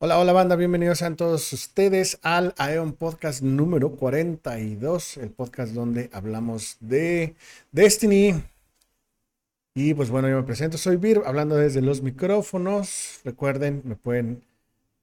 Hola, 0.00 0.20
hola 0.20 0.32
banda, 0.32 0.54
bienvenidos 0.54 1.02
a 1.02 1.12
todos 1.16 1.52
ustedes 1.52 2.20
al 2.22 2.54
Aeon 2.56 2.92
Podcast 2.92 3.42
número 3.42 3.96
42, 3.96 5.16
el 5.16 5.30
podcast 5.30 5.72
donde 5.72 6.08
hablamos 6.12 6.76
de 6.78 7.34
Destiny. 7.72 8.40
Y 9.74 9.94
pues 9.94 10.08
bueno, 10.10 10.28
yo 10.28 10.36
me 10.36 10.44
presento, 10.44 10.78
soy 10.78 10.98
Vir, 10.98 11.22
hablando 11.26 11.56
desde 11.56 11.82
los 11.82 12.00
micrófonos. 12.00 13.18
Recuerden, 13.24 13.82
me 13.84 13.96
pueden 13.96 14.44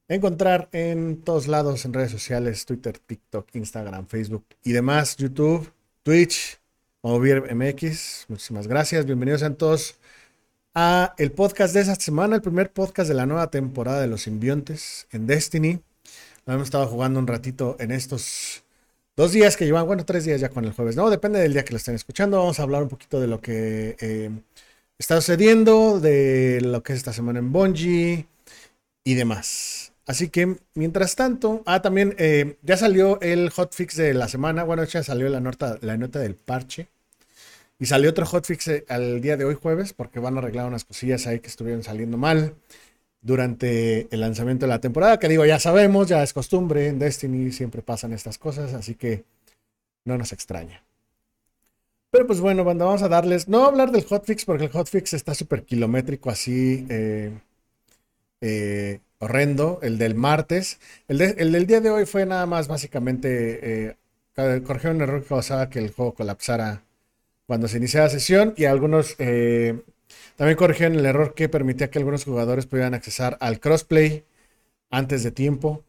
encontrar 0.08 0.70
en 0.72 1.20
todos 1.20 1.46
lados, 1.46 1.84
en 1.84 1.92
redes 1.92 2.12
sociales, 2.12 2.64
Twitter, 2.64 2.98
TikTok, 2.98 3.54
Instagram, 3.54 4.06
Facebook 4.06 4.46
y 4.64 4.72
demás, 4.72 5.18
YouTube, 5.18 5.70
Twitch, 6.04 6.58
como 7.02 7.20
Vir 7.20 7.54
MX. 7.54 8.24
Muchísimas 8.28 8.66
gracias, 8.66 9.04
bienvenidos 9.04 9.42
a 9.42 9.52
todos 9.52 9.98
a 10.78 11.14
el 11.16 11.32
podcast 11.32 11.72
de 11.72 11.80
esta 11.80 11.94
semana, 11.94 12.36
el 12.36 12.42
primer 12.42 12.70
podcast 12.70 13.08
de 13.08 13.14
la 13.14 13.24
nueva 13.24 13.50
temporada 13.50 14.02
de 14.02 14.08
Los 14.08 14.24
Simbiontes 14.24 15.06
en 15.10 15.26
Destiny. 15.26 15.80
Lo 16.44 16.52
hemos 16.52 16.66
estado 16.66 16.86
jugando 16.86 17.18
un 17.18 17.26
ratito 17.26 17.76
en 17.80 17.92
estos 17.92 18.62
dos 19.16 19.32
días 19.32 19.56
que 19.56 19.64
llevan, 19.64 19.86
bueno, 19.86 20.04
tres 20.04 20.26
días 20.26 20.38
ya 20.38 20.50
con 20.50 20.66
el 20.66 20.72
jueves, 20.72 20.94
¿no? 20.94 21.08
Depende 21.08 21.40
del 21.40 21.54
día 21.54 21.64
que 21.64 21.70
lo 21.70 21.78
estén 21.78 21.94
escuchando. 21.94 22.36
Vamos 22.36 22.60
a 22.60 22.64
hablar 22.64 22.82
un 22.82 22.90
poquito 22.90 23.18
de 23.18 23.26
lo 23.26 23.40
que 23.40 23.96
eh, 23.98 24.30
está 24.98 25.14
sucediendo, 25.16 25.98
de 25.98 26.60
lo 26.60 26.82
que 26.82 26.92
es 26.92 26.98
esta 26.98 27.14
semana 27.14 27.38
en 27.38 27.52
Bungie 27.52 28.26
y 29.02 29.14
demás. 29.14 29.94
Así 30.06 30.28
que, 30.28 30.58
mientras 30.74 31.16
tanto, 31.16 31.62
ah, 31.64 31.80
también 31.80 32.14
eh, 32.18 32.58
ya 32.60 32.76
salió 32.76 33.18
el 33.22 33.48
hotfix 33.48 33.96
de 33.96 34.12
la 34.12 34.28
semana. 34.28 34.62
Bueno, 34.64 34.84
ya 34.84 35.02
salió 35.02 35.30
la 35.30 35.40
nota, 35.40 35.78
la 35.80 35.96
nota 35.96 36.18
del 36.18 36.34
parche 36.34 36.88
y 37.78 37.86
salió 37.86 38.10
otro 38.10 38.26
hotfix 38.26 38.68
eh, 38.68 38.84
al 38.88 39.20
día 39.20 39.36
de 39.36 39.44
hoy 39.44 39.54
jueves 39.54 39.92
porque 39.92 40.20
van 40.20 40.36
a 40.36 40.38
arreglar 40.38 40.66
unas 40.66 40.84
cosillas 40.84 41.26
ahí 41.26 41.40
que 41.40 41.48
estuvieron 41.48 41.82
saliendo 41.82 42.16
mal 42.16 42.54
durante 43.20 44.08
el 44.14 44.20
lanzamiento 44.20 44.66
de 44.66 44.70
la 44.70 44.80
temporada. 44.80 45.18
Que 45.18 45.28
digo, 45.28 45.44
ya 45.44 45.58
sabemos, 45.58 46.08
ya 46.08 46.22
es 46.22 46.32
costumbre, 46.32 46.88
en 46.88 46.98
Destiny 46.98 47.52
siempre 47.52 47.82
pasan 47.82 48.12
estas 48.12 48.38
cosas, 48.38 48.72
así 48.74 48.94
que 48.94 49.24
no 50.04 50.16
nos 50.16 50.32
extraña. 50.32 50.82
Pero 52.10 52.26
pues 52.26 52.40
bueno, 52.40 52.64
banda, 52.64 52.86
vamos 52.86 53.02
a 53.02 53.08
darles, 53.08 53.48
no 53.48 53.64
hablar 53.66 53.90
del 53.90 54.04
hotfix 54.04 54.44
porque 54.44 54.64
el 54.64 54.70
hotfix 54.70 55.12
está 55.12 55.34
súper 55.34 55.64
kilométrico 55.64 56.30
así, 56.30 56.86
eh, 56.88 57.32
eh, 58.40 59.00
horrendo, 59.18 59.80
el 59.82 59.98
del 59.98 60.14
martes. 60.14 60.78
El, 61.08 61.20
el, 61.20 61.52
del 61.52 61.66
día 61.66 61.80
de 61.80 61.90
hoy 61.90 62.06
fue 62.06 62.24
nada 62.24 62.46
más 62.46 62.68
básicamente, 62.68 63.88
eh, 63.88 63.96
un 64.36 65.00
error 65.02 65.22
que 65.22 65.28
causaba 65.28 65.68
que 65.68 65.78
el 65.78 65.90
juego 65.92 66.14
colapsara 66.14 66.85
cuando 67.46 67.68
se 67.68 67.78
inicia 67.78 68.02
la 68.02 68.10
sesión 68.10 68.54
y 68.56 68.64
algunos 68.64 69.14
eh, 69.18 69.80
también 70.36 70.56
corrigieron 70.56 70.98
el 70.98 71.06
error 71.06 71.34
que 71.34 71.48
permitía 71.48 71.90
que 71.90 71.98
algunos 71.98 72.24
jugadores 72.24 72.66
pudieran 72.66 72.94
accesar 72.94 73.36
al 73.40 73.60
crossplay 73.60 74.24
antes 74.90 75.22
de 75.22 75.30
tiempo. 75.30 75.84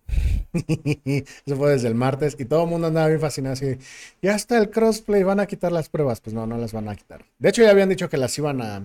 Eso 0.53 1.55
fue 1.57 1.71
desde 1.71 1.87
el 1.87 1.95
martes 1.95 2.35
y 2.39 2.45
todo 2.45 2.63
el 2.63 2.69
mundo 2.69 2.87
andaba 2.87 3.07
bien 3.07 3.19
fascinado 3.19 3.53
así, 3.53 3.77
ya 4.21 4.35
está 4.35 4.57
el 4.57 4.69
crossplay, 4.69 5.23
van 5.23 5.39
a 5.39 5.47
quitar 5.47 5.71
las 5.71 5.89
pruebas. 5.89 6.21
Pues 6.21 6.33
no, 6.33 6.47
no 6.47 6.57
las 6.57 6.73
van 6.73 6.89
a 6.89 6.95
quitar. 6.95 7.25
De 7.39 7.49
hecho 7.49 7.63
ya 7.63 7.71
habían 7.71 7.89
dicho 7.89 8.09
que 8.09 8.17
las 8.17 8.37
iban 8.37 8.61
a... 8.61 8.83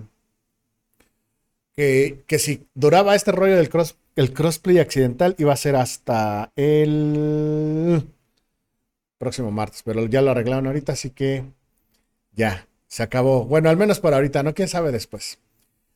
Que, 1.75 2.23
que 2.27 2.37
si 2.37 2.67
duraba 2.75 3.15
este 3.15 3.31
rollo 3.31 3.55
del 3.55 3.69
cross, 3.69 3.95
el 4.15 4.31
crossplay 4.31 4.77
accidental 4.77 5.35
iba 5.39 5.53
a 5.53 5.57
ser 5.57 5.75
hasta 5.75 6.51
el 6.55 8.07
próximo 9.17 9.49
martes, 9.49 9.81
pero 9.83 10.05
ya 10.05 10.21
lo 10.21 10.31
arreglaron 10.31 10.67
ahorita, 10.67 10.93
así 10.93 11.09
que 11.09 11.45
ya, 12.35 12.67
se 12.87 13.03
acabó. 13.03 13.45
Bueno, 13.45 13.69
al 13.69 13.77
menos 13.77 13.99
por 13.99 14.13
ahorita, 14.13 14.43
¿no? 14.43 14.53
¿Quién 14.53 14.67
sabe 14.67 14.91
después? 14.91 15.39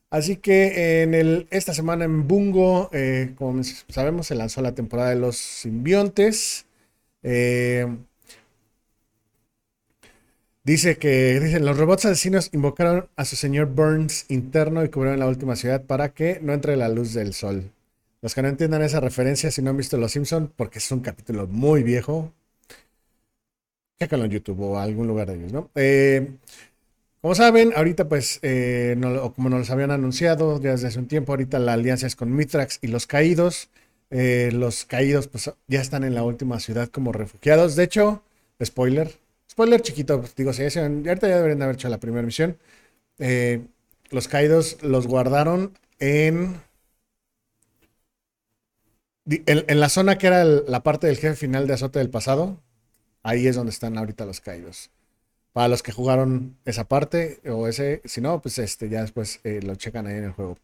Así 0.09 0.37
que 0.37 1.03
en 1.03 1.13
el, 1.13 1.47
esta 1.51 1.73
semana 1.73 2.05
en 2.05 2.27
Bungo, 2.27 2.89
eh, 2.93 3.33
como 3.37 3.61
sabemos, 3.89 4.27
se 4.27 4.35
lanzó 4.35 4.61
la 4.61 4.73
temporada 4.73 5.09
de 5.09 5.17
los 5.17 5.37
simbiontes. 5.37 6.65
Eh, 7.23 7.87
dice 10.63 10.97
que 10.97 11.39
dicen, 11.39 11.65
los 11.65 11.77
robots 11.77 12.05
asesinos 12.05 12.49
invocaron 12.53 13.09
a 13.17 13.25
su 13.25 13.35
señor 13.35 13.67
Burns 13.67 14.25
interno 14.29 14.83
y 14.85 14.89
cubrieron 14.89 15.19
la 15.19 15.27
última 15.27 15.55
ciudad 15.55 15.83
para 15.83 16.09
que 16.09 16.39
no 16.41 16.53
entre 16.53 16.77
la 16.77 16.89
luz 16.89 17.13
del 17.13 17.33
sol. 17.33 17.71
Los 18.21 18.33
que 18.33 18.41
no 18.41 18.47
entiendan 18.47 18.81
esa 18.81 18.99
referencia, 18.99 19.51
si 19.51 19.61
no 19.61 19.71
han 19.71 19.77
visto 19.77 19.97
Los 19.97 20.13
Simpson, 20.13 20.51
porque 20.55 20.79
es 20.79 20.91
un 20.91 21.01
capítulo 21.01 21.47
muy 21.47 21.83
viejo, 21.83 22.33
Chécalo 23.99 24.25
en 24.25 24.31
YouTube 24.31 24.61
o 24.61 24.79
algún 24.79 25.07
lugar 25.07 25.27
de 25.27 25.35
ellos, 25.35 25.51
¿no? 25.51 25.69
Eh, 25.75 26.29
como 27.21 27.33
saben, 27.33 27.73
ahorita 27.75 28.07
pues, 28.07 28.39
eh, 28.43 28.95
como 29.35 29.49
nos 29.49 29.69
habían 29.71 29.91
anunciado 29.91 30.61
ya 30.61 30.71
desde 30.71 30.87
hace 30.87 30.99
un 30.99 31.07
tiempo, 31.07 31.31
ahorita 31.31 31.57
la 31.59 31.73
alianza 31.73 32.05
es 32.07 32.15
con 32.15 32.33
Mitrax 32.35 32.79
y 32.81 32.87
los 32.87 33.07
Caídos. 33.07 33.69
Eh, 34.09 34.51
los 34.53 34.85
Caídos 34.85 35.27
pues 35.27 35.51
ya 35.67 35.81
están 35.81 36.03
en 36.03 36.15
la 36.15 36.23
última 36.23 36.59
ciudad 36.59 36.89
como 36.89 37.11
refugiados. 37.11 37.75
De 37.75 37.83
hecho, 37.83 38.23
spoiler, 38.63 39.11
spoiler 39.51 39.81
chiquito, 39.81 40.19
pues, 40.19 40.35
digo, 40.35 40.53
si 40.53 40.63
ahorita 40.63 41.27
ya 41.27 41.37
deberían 41.37 41.61
haber 41.63 41.75
hecho 41.75 41.89
la 41.89 41.99
primera 41.99 42.25
misión. 42.25 42.57
los 44.11 44.27
Caídos 44.27 44.77
los 44.83 45.07
guardaron 45.07 45.73
en, 45.99 46.61
en, 49.25 49.79
la 49.79 49.89
zona 49.89 50.17
que 50.17 50.27
era 50.27 50.43
la 50.45 50.83
parte 50.83 51.07
del 51.07 51.17
jefe 51.17 51.35
final 51.35 51.67
de 51.67 51.73
Azote 51.73 51.99
del 51.99 52.09
pasado, 52.09 52.61
Ahí 53.27 53.45
es 53.45 53.57
donde 53.57 53.71
están 53.71 53.97
ahorita 53.97 54.25
los 54.25 54.39
caídos. 54.39 54.89
Para 55.51 55.67
los 55.67 55.83
que 55.83 55.91
jugaron 55.91 56.55
esa 56.63 56.85
parte 56.85 57.41
o 57.45 57.67
ese, 57.67 58.01
si 58.05 58.21
no, 58.21 58.41
pues 58.41 58.57
este 58.57 58.87
ya 58.87 59.01
después 59.01 59.41
eh, 59.43 59.59
lo 59.61 59.75
checan 59.75 60.07
ahí 60.07 60.15
en 60.15 60.23
el 60.23 60.31
juego. 60.31 60.57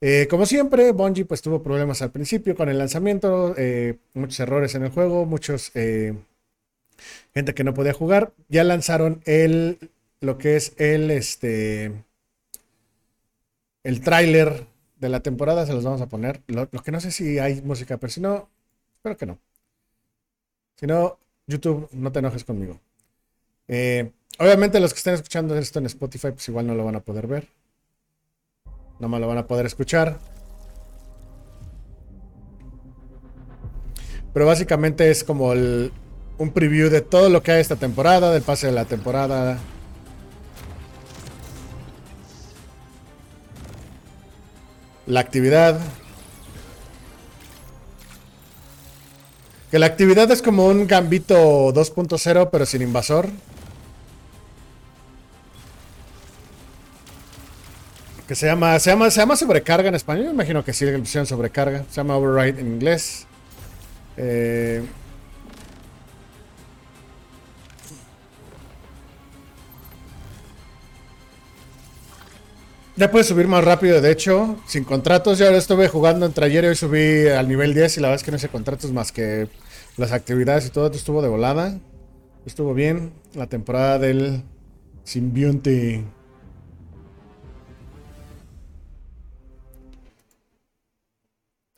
Eh, 0.00 0.28
como 0.30 0.46
siempre, 0.46 0.92
Bungie 0.92 1.24
pues 1.24 1.42
tuvo 1.42 1.60
problemas 1.60 2.02
al 2.02 2.12
principio 2.12 2.54
con 2.54 2.68
el 2.68 2.78
lanzamiento, 2.78 3.56
eh, 3.58 3.98
muchos 4.12 4.38
errores 4.38 4.76
en 4.76 4.84
el 4.84 4.90
juego, 4.90 5.26
muchos 5.26 5.72
gente 5.72 7.52
que 7.52 7.64
no 7.64 7.74
podía 7.74 7.94
jugar. 7.94 8.32
Ya 8.48 8.62
lanzaron 8.62 9.20
el 9.24 9.90
lo 10.20 10.38
que 10.38 10.54
es 10.54 10.74
el 10.76 11.10
este 11.10 11.90
el 13.82 14.02
tráiler 14.02 14.68
de 15.00 15.08
la 15.08 15.18
temporada, 15.18 15.66
se 15.66 15.72
los 15.72 15.82
vamos 15.82 16.00
a 16.00 16.08
poner. 16.08 16.42
Lo, 16.46 16.68
lo, 16.70 16.80
que 16.80 16.92
no 16.92 17.00
sé 17.00 17.10
si 17.10 17.40
hay 17.40 17.60
música, 17.62 17.96
pero 17.96 18.12
si 18.12 18.20
no, 18.20 18.48
espero 18.98 19.16
que 19.16 19.26
no. 19.26 19.38
Si 20.76 20.86
no, 20.86 21.18
YouTube, 21.46 21.88
no 21.92 22.10
te 22.12 22.18
enojes 22.20 22.44
conmigo. 22.44 22.80
Eh, 23.68 24.12
obviamente 24.38 24.80
los 24.80 24.92
que 24.92 24.98
estén 24.98 25.14
escuchando 25.14 25.56
esto 25.56 25.78
en 25.78 25.86
Spotify, 25.86 26.30
pues 26.30 26.48
igual 26.48 26.66
no 26.66 26.74
lo 26.74 26.84
van 26.84 26.96
a 26.96 27.00
poder 27.00 27.26
ver. 27.26 27.48
No 28.98 29.08
más 29.08 29.20
lo 29.20 29.28
van 29.28 29.38
a 29.38 29.46
poder 29.46 29.66
escuchar. 29.66 30.18
Pero 34.32 34.46
básicamente 34.46 35.10
es 35.10 35.22
como 35.22 35.50
un 35.50 36.50
preview 36.52 36.90
de 36.90 37.00
todo 37.00 37.28
lo 37.28 37.42
que 37.42 37.52
hay 37.52 37.60
esta 37.60 37.76
temporada, 37.76 38.32
del 38.32 38.42
pase 38.42 38.66
de 38.66 38.72
la 38.72 38.84
temporada. 38.84 39.58
La 45.06 45.20
actividad, 45.20 45.78
Que 49.74 49.80
la 49.80 49.86
actividad 49.86 50.30
es 50.30 50.40
como 50.40 50.68
un 50.68 50.86
gambito 50.86 51.74
2.0, 51.74 52.48
pero 52.52 52.64
sin 52.64 52.80
invasor. 52.80 53.28
Que 58.28 58.36
se 58.36 58.46
llama, 58.46 58.78
se 58.78 58.90
llama, 58.90 59.10
se 59.10 59.18
llama 59.18 59.34
sobrecarga 59.34 59.88
en 59.88 59.96
español. 59.96 60.26
Me 60.26 60.30
imagino 60.30 60.64
que 60.64 60.72
sí, 60.72 60.84
la 60.84 60.96
opción 60.96 61.26
sobrecarga. 61.26 61.86
Se 61.90 61.96
llama 61.96 62.16
override 62.16 62.60
en 62.60 62.68
inglés. 62.68 63.26
Eh, 64.16 64.84
Ya 72.96 73.10
puedes 73.10 73.26
subir 73.26 73.48
más 73.48 73.64
rápido, 73.64 74.00
de 74.00 74.12
hecho, 74.12 74.56
sin 74.68 74.84
contratos. 74.84 75.36
Yo 75.36 75.46
ahora 75.46 75.58
estuve 75.58 75.88
jugando 75.88 76.26
entre 76.26 76.46
ayer 76.46 76.62
y 76.62 76.68
hoy 76.68 76.76
subí 76.76 77.26
al 77.26 77.48
nivel 77.48 77.74
10 77.74 77.96
y 77.96 78.00
la 78.00 78.06
verdad 78.06 78.20
es 78.20 78.24
que 78.24 78.30
no 78.30 78.36
hice 78.36 78.48
contratos 78.48 78.92
más 78.92 79.10
que 79.10 79.48
las 79.96 80.12
actividades 80.12 80.66
y 80.66 80.70
todo. 80.70 80.90
Estuvo 80.90 81.22
de 81.22 81.28
volada. 81.28 81.78
Estuvo 82.46 82.74
bien. 82.74 83.12
La 83.34 83.46
temporada 83.46 83.98
del 83.98 84.42
simbionte. 85.04 86.04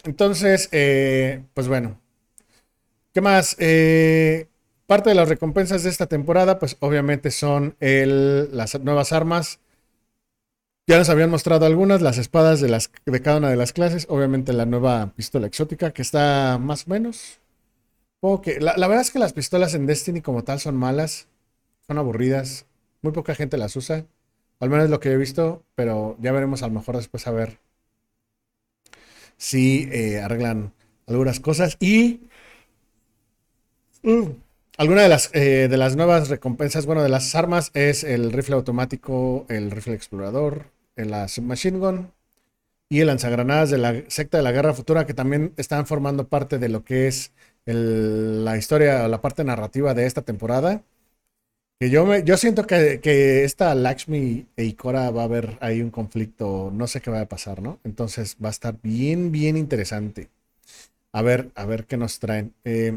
Entonces, 0.05 0.69
eh, 0.73 1.45
pues 1.55 1.69
bueno. 1.69 2.01
¿Qué 3.13 3.21
más? 3.21 3.57
Eh, 3.59 4.49
parte 4.87 5.11
de 5.11 5.17
las 5.17 5.29
recompensas 5.29 5.83
de 5.83 5.91
esta 5.91 6.07
temporada, 6.07 6.59
pues 6.59 6.77
obviamente 6.81 7.31
son 7.31 7.77
el, 7.81 8.55
las 8.57 8.79
nuevas 8.81 9.13
armas 9.13 9.59
ya 10.89 10.99
nos 10.99 11.09
habían 11.09 11.31
mostrado 11.31 11.67
algunas, 11.67 12.01
las 12.01 12.17
espadas 12.17 12.61
de, 12.61 12.69
las, 12.69 12.93
de 13.05 13.21
cada 13.21 13.39
una 13.39 13.51
de 13.51 13.57
las 13.57 13.73
clases. 13.73 14.07
Obviamente 14.09 14.53
la 14.53 14.67
nueva 14.67 15.13
pistola 15.17 15.49
exótica, 15.49 15.91
que 15.91 16.03
está 16.03 16.59
más 16.61 16.87
o 16.87 16.91
menos. 16.91 17.41
La, 18.23 18.89
verdad 18.89 19.03
es 19.03 19.11
que 19.11 19.19
las 19.19 19.33
pistolas 19.33 19.75
en 19.75 19.87
Destiny 19.87 20.21
como 20.21 20.43
tal 20.43 20.59
son 20.59 20.77
malas, 20.77 21.29
son 21.87 21.99
aburridas. 21.99 22.67
Muy 23.03 23.13
poca 23.13 23.35
gente 23.35 23.57
las 23.57 23.77
usa. 23.77 24.07
Al 24.59 24.71
menos 24.71 24.91
lo 24.91 25.01
que 25.01 25.13
he 25.13 25.17
visto, 25.17 25.63
pero 25.75 26.17
ya 26.21 26.33
veremos 26.33 26.63
a 26.63 26.69
lo 26.69 26.75
mejor 26.75 26.97
después 26.97 27.27
a 27.27 27.31
ver 27.31 27.61
si 29.37 29.89
eh, 29.93 30.21
arreglan 30.21 30.73
algunas 31.07 31.41
cosas. 31.41 31.77
Y 31.79 32.29
uh, 34.03 34.31
alguna 34.79 35.03
de 35.03 35.09
las, 35.09 35.31
eh, 35.35 35.69
de 35.69 35.77
las 35.77 35.95
nuevas 35.95 36.29
recompensas, 36.29 36.87
bueno, 36.87 37.03
de 37.03 37.11
las 37.11 37.35
armas 37.35 37.71
es 37.75 38.03
el 38.03 38.33
rifle 38.33 38.55
automático, 38.57 39.47
el 39.49 39.71
rifle 39.71 39.95
explorador, 39.95 40.71
la 40.97 41.29
submachine 41.29 41.79
gun 41.79 42.13
y 42.89 43.01
el 43.01 43.09
lanzagranadas 43.09 43.71
de 43.71 43.79
la 43.79 44.03
secta 44.09 44.39
de 44.39 44.45
la 44.45 44.53
guerra 44.53 44.75
futura 44.75 45.07
que 45.07 45.15
también 45.15 45.53
están 45.57 45.87
formando 45.87 46.29
parte 46.29 46.59
de 46.59 46.69
lo 46.69 46.85
que 46.85 47.09
es 47.09 47.33
la 47.67 48.57
historia, 48.57 49.09
la 49.09 49.21
parte 49.21 49.45
narrativa 49.45 49.95
de 49.95 50.07
esta 50.07 50.23
temporada. 50.23 50.83
Que 51.79 51.91
yo, 51.91 52.07
me, 52.07 52.25
yo 52.25 52.39
siento 52.39 52.67
que, 52.67 53.01
que, 53.01 53.45
esta 53.45 53.75
Lakshmi 53.75 54.47
e 54.57 54.65
Ikora 54.65 55.11
va 55.11 55.23
a 55.23 55.25
haber 55.25 55.59
ahí 55.61 55.83
un 55.83 55.91
conflicto, 55.91 56.71
no 56.73 56.87
sé 56.87 57.03
qué 57.03 57.11
va 57.11 57.21
a 57.21 57.29
pasar, 57.29 57.61
¿no? 57.61 57.81
Entonces 57.85 58.37
va 58.43 58.49
a 58.49 58.51
estar 58.51 58.77
bien, 58.83 59.31
bien 59.31 59.59
interesante. 59.59 60.31
A 61.13 61.23
ver, 61.23 61.51
a 61.55 61.67
ver 61.67 61.87
qué 61.87 61.97
nos 61.99 62.19
traen. 62.19 62.55
Eh, 62.65 62.95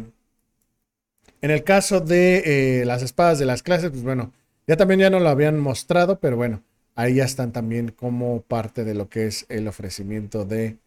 en 1.41 1.51
el 1.51 1.63
caso 1.63 2.01
de 2.01 2.81
eh, 2.81 2.85
las 2.85 3.01
espadas 3.01 3.39
de 3.39 3.45
las 3.45 3.63
clases, 3.63 3.91
pues 3.91 4.03
bueno, 4.03 4.33
ya 4.67 4.77
también 4.77 4.99
ya 4.99 5.09
no 5.09 5.19
lo 5.19 5.29
habían 5.29 5.59
mostrado, 5.59 6.19
pero 6.19 6.35
bueno, 6.37 6.61
ahí 6.95 7.15
ya 7.15 7.25
están 7.25 7.51
también 7.51 7.89
como 7.91 8.41
parte 8.41 8.83
de 8.83 8.93
lo 8.93 9.09
que 9.09 9.27
es 9.27 9.45
el 9.49 9.67
ofrecimiento 9.67 10.45
de 10.45 10.77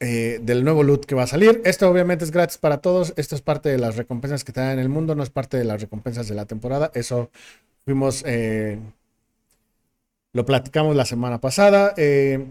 eh, 0.00 0.38
del 0.42 0.64
nuevo 0.64 0.84
loot 0.84 1.06
que 1.06 1.14
va 1.16 1.24
a 1.24 1.26
salir. 1.26 1.60
Esto 1.64 1.90
obviamente 1.90 2.24
es 2.24 2.30
gratis 2.30 2.58
para 2.58 2.78
todos. 2.78 3.12
Esto 3.16 3.34
es 3.34 3.42
parte 3.42 3.68
de 3.68 3.78
las 3.78 3.96
recompensas 3.96 4.44
que 4.44 4.52
te 4.52 4.60
dan 4.60 4.72
en 4.72 4.78
el 4.78 4.88
mundo, 4.88 5.14
no 5.14 5.22
es 5.24 5.30
parte 5.30 5.56
de 5.56 5.64
las 5.64 5.80
recompensas 5.80 6.28
de 6.28 6.34
la 6.36 6.46
temporada. 6.46 6.92
Eso 6.94 7.30
fuimos, 7.84 8.22
eh, 8.26 8.78
lo 10.32 10.46
platicamos 10.46 10.94
la 10.94 11.04
semana 11.04 11.40
pasada. 11.40 11.94
Eh, 11.96 12.46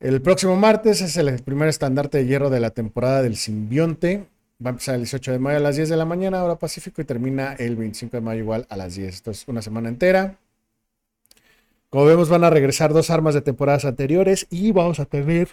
el 0.00 0.22
próximo 0.22 0.56
martes 0.56 1.02
es 1.02 1.16
el 1.18 1.42
primer 1.42 1.68
estandarte 1.68 2.18
de 2.18 2.26
hierro 2.26 2.48
de 2.48 2.60
la 2.60 2.70
temporada 2.70 3.22
del 3.22 3.36
simbionte. 3.36 4.26
Va 4.64 4.70
a 4.70 4.72
empezar 4.72 4.94
el 4.94 5.02
18 5.02 5.32
de 5.32 5.38
mayo 5.38 5.58
a 5.58 5.60
las 5.60 5.76
10 5.76 5.90
de 5.90 5.96
la 5.96 6.06
mañana, 6.06 6.42
hora 6.42 6.58
Pacífico, 6.58 7.02
y 7.02 7.04
termina 7.04 7.54
el 7.54 7.76
25 7.76 8.16
de 8.16 8.20
mayo 8.22 8.40
igual 8.40 8.66
a 8.70 8.76
las 8.76 8.94
10. 8.94 9.14
Esto 9.14 9.30
es 9.30 9.46
una 9.46 9.60
semana 9.60 9.90
entera. 9.90 10.38
Como 11.90 12.06
vemos, 12.06 12.30
van 12.30 12.44
a 12.44 12.50
regresar 12.50 12.94
dos 12.94 13.10
armas 13.10 13.34
de 13.34 13.42
temporadas 13.42 13.84
anteriores 13.84 14.46
y 14.48 14.72
vamos 14.72 15.00
a 15.00 15.06
tener 15.06 15.48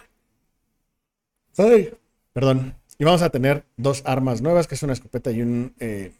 perdón. 2.32 2.74
Y 2.98 3.04
vamos 3.04 3.22
a 3.22 3.30
tener 3.30 3.64
dos 3.76 4.02
armas 4.04 4.42
nuevas, 4.42 4.66
que 4.66 4.74
es 4.74 4.82
una 4.82 4.92
escopeta 4.92 5.30
y 5.30 5.40
un. 5.42 5.74
Eh, 5.78 6.12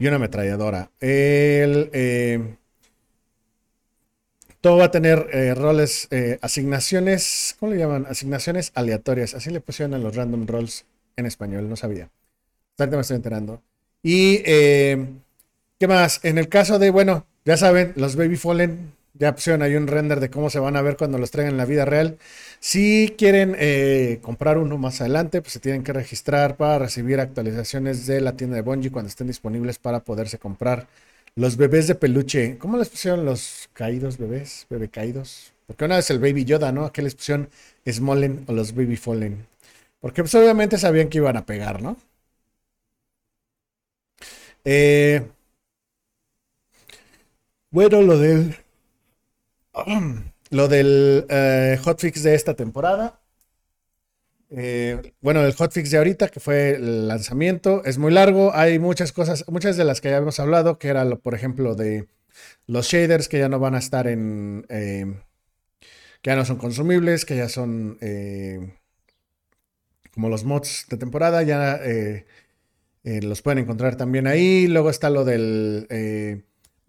una 0.00 0.16
ametralladora. 0.16 0.90
Eh, 1.00 2.56
todo 4.60 4.78
va 4.78 4.86
a 4.86 4.90
tener 4.90 5.28
eh, 5.32 5.54
roles, 5.54 6.08
asignaciones, 6.40 7.56
¿cómo 7.60 7.72
le 7.72 7.78
llaman? 7.78 8.06
Asignaciones 8.08 8.72
aleatorias. 8.74 9.34
Así 9.34 9.50
le 9.50 9.60
pusieron 9.60 9.94
a 9.94 9.98
los 9.98 10.16
random 10.16 10.46
rolls 10.46 10.84
en 11.16 11.26
español, 11.26 11.68
no 11.68 11.76
sabía. 11.76 12.10
Ahorita 12.78 12.96
me 12.96 13.02
estoy 13.02 13.16
enterando. 13.16 13.62
Y, 14.02 14.38
¿qué 14.38 15.86
más? 15.86 16.24
En 16.24 16.38
el 16.38 16.48
caso 16.48 16.78
de, 16.78 16.90
bueno, 16.90 17.26
ya 17.44 17.56
saben, 17.56 17.92
los 17.96 18.16
Baby 18.16 18.36
Fallen 18.36 18.92
ya 19.14 19.34
pusieron 19.34 19.62
ahí 19.62 19.74
un 19.74 19.86
render 19.86 20.20
de 20.20 20.30
cómo 20.30 20.50
se 20.50 20.58
van 20.58 20.76
a 20.76 20.82
ver 20.82 20.96
cuando 20.96 21.18
los 21.18 21.30
traigan 21.30 21.54
en 21.54 21.58
la 21.58 21.64
vida 21.64 21.84
real. 21.84 22.18
Si 22.60 23.14
quieren 23.18 23.56
eh, 23.58 24.18
comprar 24.22 24.58
uno 24.58 24.78
más 24.78 25.00
adelante, 25.00 25.42
pues 25.42 25.52
se 25.52 25.60
tienen 25.60 25.82
que 25.82 25.92
registrar 25.92 26.56
para 26.56 26.78
recibir 26.78 27.20
actualizaciones 27.20 28.06
de 28.06 28.20
la 28.20 28.36
tienda 28.36 28.56
de 28.56 28.62
Bungie 28.62 28.90
cuando 28.90 29.08
estén 29.08 29.26
disponibles 29.26 29.78
para 29.78 30.00
poderse 30.00 30.38
comprar 30.38 30.86
los 31.36 31.56
bebés 31.56 31.86
de 31.88 31.94
peluche. 31.94 32.58
¿Cómo 32.58 32.76
les 32.78 32.88
pusieron 32.88 33.24
los 33.24 33.68
caídos 33.72 34.18
bebés? 34.18 34.66
Bebé 34.70 34.88
caídos. 34.88 35.52
Porque 35.66 35.84
una 35.84 35.96
vez 35.96 36.10
el 36.10 36.18
Baby 36.18 36.44
Yoda, 36.44 36.72
¿no? 36.72 36.84
Aquí 36.84 37.02
les 37.02 37.14
pusieron 37.14 37.48
Smollen 37.88 38.44
o 38.48 38.52
los 38.52 38.74
Baby 38.74 38.96
Fallen. 38.96 39.46
Porque 40.00 40.22
pues 40.22 40.34
obviamente 40.34 40.78
sabían 40.78 41.08
que 41.08 41.18
iban 41.18 41.36
a 41.36 41.46
pegar, 41.46 41.82
¿no? 41.82 41.96
Eh, 44.64 45.22
bueno, 47.70 48.02
lo 48.02 48.18
del 48.18 48.56
lo 50.50 50.68
del 50.68 51.26
eh, 51.28 51.78
hotfix 51.82 52.22
de 52.22 52.34
esta 52.34 52.54
temporada. 52.54 53.20
Eh, 54.50 55.12
bueno, 55.20 55.44
el 55.44 55.52
hotfix 55.54 55.90
de 55.90 55.98
ahorita, 55.98 56.28
que 56.28 56.40
fue 56.40 56.72
el 56.72 57.08
lanzamiento, 57.08 57.84
es 57.84 57.98
muy 57.98 58.12
largo. 58.12 58.52
Hay 58.54 58.78
muchas 58.78 59.12
cosas, 59.12 59.44
muchas 59.48 59.76
de 59.76 59.84
las 59.84 60.00
que 60.00 60.10
ya 60.10 60.16
hemos 60.16 60.40
hablado, 60.40 60.78
que 60.78 60.88
era, 60.88 61.08
por 61.16 61.34
ejemplo, 61.34 61.74
de 61.74 62.08
los 62.66 62.86
shaders 62.86 63.28
que 63.28 63.38
ya 63.38 63.48
no 63.48 63.58
van 63.58 63.74
a 63.74 63.78
estar 63.78 64.06
en. 64.06 64.66
Eh, 64.68 65.06
que 66.22 66.30
ya 66.30 66.36
no 66.36 66.44
son 66.44 66.56
consumibles, 66.56 67.24
que 67.24 67.36
ya 67.36 67.48
son 67.48 67.98
como 70.10 70.28
los 70.28 70.44
mods 70.44 70.86
de 70.90 70.98
temporada, 70.98 71.42
ya 71.42 71.80
los 73.04 73.40
pueden 73.40 73.58
encontrar 73.60 73.96
también 73.96 74.26
ahí. 74.26 74.66
Luego 74.66 74.90
está 74.90 75.08
lo 75.08 75.24
del 75.24 75.86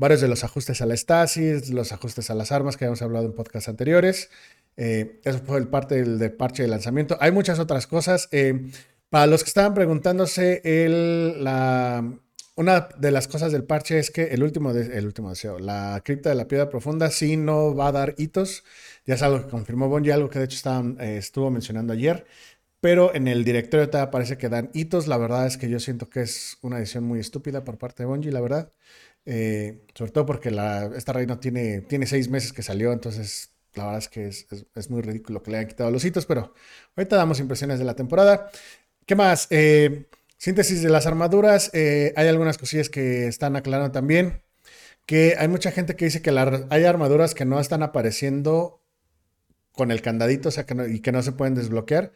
varios 0.01 0.19
de 0.19 0.27
los 0.27 0.44
ajustes 0.44 0.81
a 0.81 0.88
la 0.88 0.95
estasis, 0.95 1.69
los 1.69 1.92
ajustes 1.92 2.31
a 2.31 2.33
las 2.33 2.51
armas 2.51 2.75
que 2.75 2.86
habíamos 2.86 3.03
hablado 3.03 3.27
en 3.27 3.33
podcasts 3.33 3.69
anteriores. 3.69 4.31
Eh, 4.75 5.21
eso 5.24 5.42
fue 5.45 5.59
el 5.59 5.68
parte 5.68 6.03
del, 6.03 6.31
parche 6.33 6.63
de 6.63 6.69
lanzamiento. 6.69 7.18
Hay 7.21 7.31
muchas 7.31 7.59
otras 7.59 7.86
cosas. 7.86 8.27
Eh, 8.31 8.71
para 9.09 9.27
los 9.27 9.44
que 9.44 9.50
estaban 9.50 9.75
preguntándose, 9.75 10.62
el, 10.63 11.44
la, 11.44 12.18
una 12.56 12.89
de 12.98 13.12
las 13.12 13.27
cosas 13.27 13.51
del 13.51 13.63
parche 13.63 14.00
es 14.00 14.09
que 14.09 14.24
el 14.33 14.42
último, 14.42 14.71
el 14.71 15.06
último 15.06 15.30
deseo, 15.30 15.59
la 15.59 16.01
cripta 16.04 16.30
de 16.30 16.36
la 16.36 16.47
piedra 16.47 16.68
profunda, 16.68 17.12
sí 17.12 17.38
no 17.38 17.75
va 17.75 17.89
a 17.89 17.92
dar 17.92 18.15
hitos. 18.18 18.63
Ya 19.06 19.13
es 19.13 19.21
algo 19.21 19.44
que 19.45 19.51
confirmó 19.51 19.88
Bungie, 19.88 20.13
algo 20.13 20.31
que 20.31 20.39
de 20.39 20.45
hecho 20.45 20.68
eh, 21.00 21.18
estuvo 21.18 21.51
mencionando 21.51 21.94
ayer. 21.94 22.25
Pero 22.80 23.13
en 23.13 23.27
el 23.27 23.44
directorio 23.44 23.88
te 23.92 24.07
parece 24.07 24.39
que 24.39 24.50
dan 24.50 24.71
hitos. 24.74 25.06
La 25.07 25.18
verdad 25.18 25.45
es 25.45 25.57
que 25.57 25.69
yo 25.69 25.80
siento 25.80 26.09
que 26.09 26.21
es 26.21 26.57
una 26.62 26.80
decisión 26.80 27.04
muy 27.04 27.19
estúpida 27.19 27.63
por 27.63 27.77
parte 27.77 28.01
de 28.01 28.07
Bungie, 28.07 28.31
la 28.31 28.42
verdad. 28.42 28.71
Eh, 29.25 29.81
sobre 29.94 30.12
todo 30.12 30.25
porque 30.25 30.50
esta 30.50 31.13
reina 31.13 31.39
tiene, 31.39 31.81
tiene 31.81 32.07
seis 32.07 32.29
meses 32.29 32.53
que 32.53 32.63
salió, 32.63 32.91
entonces 32.91 33.51
la 33.75 33.85
verdad 33.85 34.00
es 34.00 34.09
que 34.09 34.27
es, 34.27 34.89
muy 34.89 35.01
ridículo 35.01 35.41
que 35.44 35.51
le 35.51 35.57
hayan 35.57 35.69
quitado 35.69 35.91
los 35.91 36.03
hitos, 36.03 36.25
pero 36.25 36.53
ahorita 36.95 37.15
damos 37.15 37.39
impresiones 37.39 37.79
de 37.79 37.85
la 37.85 37.95
temporada. 37.95 38.50
¿Qué 39.06 39.15
más? 39.15 39.47
Eh, 39.50 40.06
síntesis 40.38 40.81
de 40.81 40.89
las 40.89 41.06
armaduras. 41.06 41.69
Eh, 41.73 42.13
hay 42.15 42.27
algunas 42.27 42.57
cosillas 42.57 42.89
que 42.89 43.27
están 43.27 43.56
aclarando 43.56 43.91
también. 43.91 44.41
Que 45.06 45.35
hay 45.38 45.47
mucha 45.47 45.71
gente 45.71 45.95
que 45.95 46.06
dice 46.06 46.21
que 46.21 46.31
hay 46.69 46.85
armaduras 46.85 47.33
que 47.33 47.45
no 47.45 47.59
están 47.59 47.83
apareciendo 47.83 48.81
con 49.71 49.91
el 49.91 50.01
candadito, 50.01 50.50
o 50.50 50.51
sea, 50.51 50.65
que 50.65 50.75
y 50.89 51.00
que 51.00 51.12
no 51.12 51.23
se 51.23 51.31
pueden 51.31 51.56
desbloquear. 51.56 52.13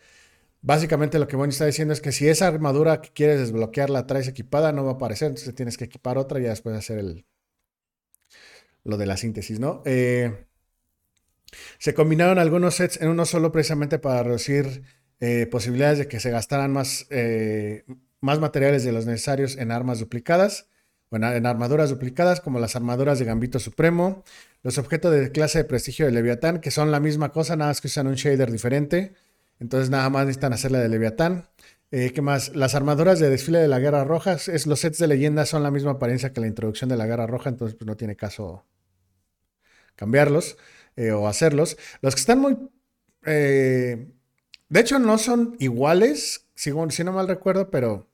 Básicamente 0.65 1.19
lo 1.19 1.27
que 1.27 1.36
Bonnie 1.36 1.51
está 1.51 1.67
diciendo 1.67 1.93
es 1.93 2.01
que 2.01 2.12
si 2.12 2.27
esa 2.27 2.48
armadura 2.48 3.00
que 3.00 3.12
quieres 3.12 3.39
desbloquear 3.39 3.91
la 3.91 4.07
traes 4.07 4.27
equipada, 4.27 4.72
no 4.72 4.84
va 4.84 4.93
a 4.93 4.93
aparecer, 4.95 5.27
entonces 5.27 5.53
tienes 5.53 5.77
que 5.77 5.86
equipar 5.86 6.17
otra 6.17 6.39
y 6.39 6.41
después 6.41 6.75
hacer 6.75 6.98
el, 6.98 7.24
lo 8.84 8.98
de 8.98 9.05
la 9.05 9.15
síntesis, 9.15 9.60
¿no? 9.60 9.84
Eh, 9.86 10.48
se 11.77 11.93
combinaron 11.93 12.39
algunos 12.39 12.74
sets 12.74 13.00
en 13.00 13.10
uno 13.10 13.27
solo 13.27 13.51
precisamente 13.51 14.00
para 14.00 14.24
reducir 14.24 14.81
eh, 15.19 15.45
posibilidades 15.51 16.00
de 16.00 16.07
que 16.07 16.19
se 16.19 16.31
gastaran 16.31 16.74
más, 16.74 17.05
eh, 17.12 17.86
más 18.19 18.39
materiales 18.39 18.84
de 18.84 18.91
los 18.91 19.05
necesarios 19.05 19.57
en 19.57 19.72
armas 19.72 20.00
duplicadas, 20.00 20.67
bueno, 21.12 21.31
en 21.31 21.45
armaduras 21.45 21.91
duplicadas, 21.91 22.41
como 22.41 22.60
las 22.60 22.75
armaduras 22.75 23.19
de 23.19 23.25
Gambito 23.25 23.60
Supremo, 23.60 24.24
los 24.63 24.79
objetos 24.79 25.13
de 25.13 25.31
clase 25.31 25.60
de 25.60 25.65
prestigio 25.65 26.07
de 26.07 26.12
Leviatán, 26.12 26.60
que 26.60 26.72
son 26.72 26.89
la 26.89 27.00
misma 27.00 27.31
cosa, 27.31 27.55
nada 27.55 27.69
más 27.69 27.81
que 27.81 27.88
usan 27.88 28.07
un 28.07 28.15
shader 28.15 28.51
diferente. 28.51 29.13
Entonces 29.59 29.89
nada 29.89 30.09
más 30.09 30.25
necesitan 30.25 30.53
hacerla 30.53 30.79
de 30.79 30.89
Leviatán. 30.89 31.47
Eh, 31.91 32.12
¿Qué 32.13 32.21
más? 32.21 32.55
Las 32.55 32.75
armaduras 32.75 33.19
de 33.19 33.29
desfile 33.29 33.59
de 33.59 33.67
la 33.67 33.79
Guerra 33.79 34.03
Roja, 34.03 34.33
es, 34.33 34.67
los 34.67 34.79
sets 34.79 34.97
de 34.97 35.07
leyenda 35.07 35.45
son 35.45 35.63
la 35.63 35.71
misma 35.71 35.91
apariencia 35.91 36.33
que 36.33 36.41
la 36.41 36.47
introducción 36.47 36.89
de 36.89 36.97
la 36.97 37.05
Guerra 37.05 37.27
Roja, 37.27 37.50
entonces 37.50 37.75
pues, 37.77 37.88
no 37.88 37.95
tiene 37.95 38.15
caso 38.15 38.65
cambiarlos 39.95 40.57
eh, 40.95 41.12
o 41.12 41.27
hacerlos. 41.27 41.77
Los 42.01 42.15
que 42.15 42.19
están 42.19 42.39
muy... 42.39 42.57
Eh, 43.25 44.12
de 44.67 44.79
hecho, 44.79 45.00
no 45.00 45.17
son 45.17 45.55
iguales, 45.59 46.47
si, 46.55 46.71
si, 46.89 47.03
no 47.03 47.13
mal 47.13 47.27
recuerdo, 47.27 47.69
pero 47.69 48.09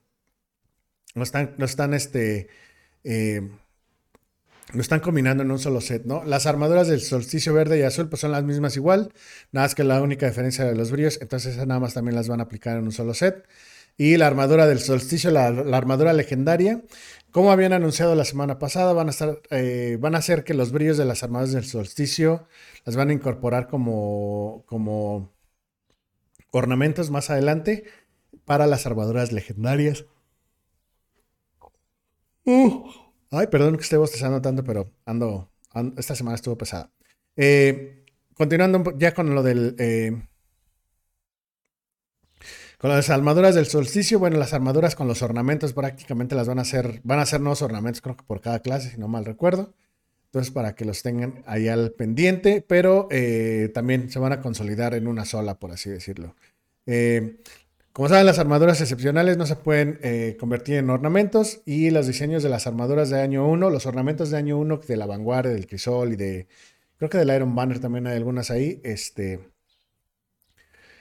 no 1.14 1.22
están, 1.22 1.54
no 1.58 1.64
están 1.64 1.94
este, 1.94 2.48
lo 4.74 4.80
están 4.80 5.00
combinando 5.00 5.42
en 5.42 5.50
un 5.50 5.58
solo 5.58 5.80
set, 5.80 6.04
¿no? 6.04 6.24
Las 6.24 6.46
armaduras 6.46 6.88
del 6.88 7.00
solsticio 7.00 7.52
verde 7.52 7.78
y 7.78 7.82
azul 7.82 8.08
pues 8.08 8.20
son 8.20 8.32
las 8.32 8.44
mismas 8.44 8.76
igual, 8.76 9.12
nada 9.52 9.66
más 9.66 9.74
que 9.74 9.84
la 9.84 10.00
única 10.00 10.26
diferencia 10.26 10.64
de 10.64 10.74
los 10.74 10.90
brillos, 10.90 11.18
entonces 11.20 11.56
nada 11.66 11.80
más 11.80 11.94
también 11.94 12.14
las 12.14 12.28
van 12.28 12.40
a 12.40 12.44
aplicar 12.44 12.78
en 12.78 12.84
un 12.84 12.92
solo 12.92 13.14
set. 13.14 13.46
Y 13.98 14.16
la 14.16 14.26
armadura 14.26 14.66
del 14.66 14.80
solsticio, 14.80 15.30
la, 15.30 15.46
armadura 15.46 16.12
legendaria, 16.14 16.82
como 17.30 17.52
habían 17.52 17.74
anunciado 17.74 18.14
la 18.14 18.24
semana 18.24 18.58
pasada, 18.58 18.94
van 18.94 19.08
a 19.08 19.10
estar, 19.10 19.40
eh, 19.50 19.98
van 20.00 20.14
a 20.14 20.18
hacer 20.18 20.44
que 20.44 20.54
los 20.54 20.72
brillos 20.72 20.96
de 20.96 21.04
las 21.04 21.22
armaduras 21.22 21.52
del 21.52 21.64
solsticio 21.66 22.46
las 22.84 22.96
van 22.96 23.10
a 23.10 23.12
incorporar 23.12 23.68
como, 23.68 24.64
como 24.66 25.30
ornamentos 26.50 27.10
más 27.10 27.30
adelante 27.30 27.84
para 28.44 28.66
las 28.66 28.86
armaduras 28.86 29.32
legendarias. 29.32 30.06
Uh. 32.44 33.01
Ay, 33.32 33.46
perdón 33.46 33.76
que 33.76 33.82
esté 33.82 33.96
bostezando 33.96 34.42
tanto, 34.42 34.62
pero 34.62 34.92
ando, 35.06 35.50
esta 35.96 36.14
semana 36.14 36.34
estuvo 36.34 36.58
pesada. 36.58 36.90
Eh, 37.34 38.04
continuando 38.34 38.96
ya 38.98 39.14
con 39.14 39.34
lo 39.34 39.42
del... 39.42 39.74
Eh, 39.78 40.28
con 42.76 42.90
las 42.90 43.08
armaduras 43.08 43.54
del 43.54 43.66
solsticio, 43.66 44.18
bueno, 44.18 44.36
las 44.36 44.52
armaduras 44.52 44.94
con 44.94 45.08
los 45.08 45.22
ornamentos 45.22 45.72
prácticamente 45.72 46.34
las 46.34 46.46
van 46.46 46.58
a 46.58 46.62
hacer, 46.62 47.00
van 47.04 47.20
a 47.20 47.26
ser 47.26 47.40
nuevos 47.40 47.62
ornamentos, 47.62 48.02
creo 48.02 48.16
que 48.16 48.24
por 48.24 48.40
cada 48.40 48.58
clase, 48.58 48.90
si 48.90 48.98
no 48.98 49.08
mal 49.08 49.24
recuerdo. 49.24 49.72
Entonces, 50.26 50.52
para 50.52 50.74
que 50.74 50.84
los 50.84 51.02
tengan 51.02 51.42
ahí 51.46 51.68
al 51.68 51.92
pendiente, 51.92 52.62
pero 52.66 53.08
eh, 53.10 53.70
también 53.72 54.10
se 54.10 54.18
van 54.18 54.32
a 54.32 54.40
consolidar 54.40 54.94
en 54.94 55.06
una 55.06 55.24
sola, 55.24 55.58
por 55.58 55.70
así 55.70 55.88
decirlo. 55.88 56.34
Eh, 56.84 57.38
como 57.92 58.08
saben, 58.08 58.24
las 58.24 58.38
armaduras 58.38 58.80
excepcionales 58.80 59.36
no 59.36 59.44
se 59.44 59.56
pueden 59.56 59.98
eh, 60.02 60.36
convertir 60.40 60.76
en 60.76 60.88
ornamentos 60.88 61.60
y 61.66 61.90
los 61.90 62.06
diseños 62.06 62.42
de 62.42 62.48
las 62.48 62.66
armaduras 62.66 63.10
de 63.10 63.20
año 63.20 63.46
1, 63.46 63.68
los 63.68 63.86
ornamentos 63.86 64.30
de 64.30 64.38
año 64.38 64.58
1 64.58 64.78
de 64.78 64.96
la 64.96 65.06
vanguardia, 65.06 65.52
del 65.52 65.66
crisol 65.66 66.14
y 66.14 66.16
de, 66.16 66.46
creo 66.96 67.10
que 67.10 67.18
del 67.18 67.34
Iron 67.34 67.54
Banner 67.54 67.80
también 67.80 68.06
hay 68.06 68.16
algunas 68.16 68.50
ahí, 68.50 68.80
este, 68.82 69.40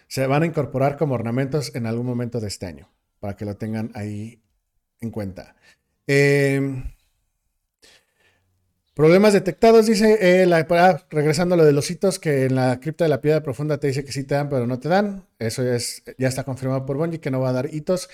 se 0.08 0.28
van 0.28 0.44
a 0.44 0.46
incorporar 0.46 0.98
como 0.98 1.16
ornamentos 1.16 1.74
en 1.76 1.86
algún 1.86 2.06
momento 2.06 2.42
de 2.42 2.48
este 2.48 2.66
año, 2.66 2.90
para 3.22 3.38
que 3.38 3.46
lo 3.46 3.56
tengan 3.56 3.92
ahí 3.94 4.42
en 5.00 5.12
cuenta. 5.12 5.56
Eh, 6.08 6.84
Problemas 8.94 9.32
detectados, 9.32 9.86
dice, 9.86 10.42
eh, 10.44 10.46
la, 10.46 10.68
ah, 10.70 11.02
regresando 11.10 11.56
a 11.56 11.58
lo 11.58 11.64
de 11.64 11.72
los 11.72 11.90
hitos, 11.90 12.20
que 12.20 12.44
en 12.44 12.56
la 12.56 12.82
cripta 12.82 13.06
de 13.06 13.10
la 13.10 13.22
piedra 13.22 13.42
profunda 13.42 13.78
te 13.78 13.88
dice 13.88 14.04
que 14.04 14.12
sí 14.12 14.26
te 14.26 14.36
dan, 14.36 14.50
pero 14.50 14.68
no 14.68 14.80
te 14.80 14.90
dan. 14.90 15.26
Eso 15.40 15.64
es, 15.64 16.04
ya 16.18 16.28
está 16.28 16.44
confirmado 16.44 16.86
por 16.86 16.98
Bungie 16.98 17.22
que 17.22 17.32
no 17.32 17.40
va 17.40 17.50
a 17.50 17.54
dar 17.54 17.74
hitos. 17.74 18.10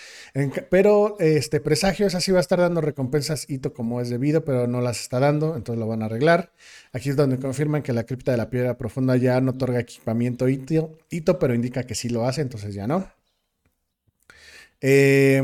pero 0.69 1.17
este 1.19 1.59
presagios 1.61 2.13
así 2.13 2.31
va 2.31 2.37
a 2.37 2.41
estar 2.41 2.59
dando 2.59 2.81
recompensas 2.81 3.49
hito 3.49 3.73
como 3.73 4.01
es 4.01 4.09
debido, 4.11 4.45
pero 4.45 4.67
no 4.67 4.79
las 4.81 5.01
está 5.01 5.19
dando, 5.19 5.55
entonces 5.55 5.79
lo 5.79 5.87
van 5.87 6.03
a 6.03 6.05
arreglar. 6.05 6.53
Aquí 6.93 7.09
es 7.09 7.15
donde 7.15 7.39
confirman 7.39 7.81
que 7.81 7.91
la 7.93 8.05
cripta 8.05 8.31
de 8.31 8.37
la 8.37 8.51
piedra 8.51 8.77
profunda 8.77 9.17
ya 9.17 9.41
no 9.41 9.51
otorga 9.51 9.79
equipamiento 9.79 10.47
hito, 10.47 10.95
hito 11.09 11.39
pero 11.39 11.55
indica 11.55 11.83
que 11.83 11.95
sí 11.95 12.09
lo 12.09 12.27
hace, 12.27 12.41
entonces 12.41 12.75
ya 12.75 12.85
no. 12.85 13.11
Eh, 14.81 15.43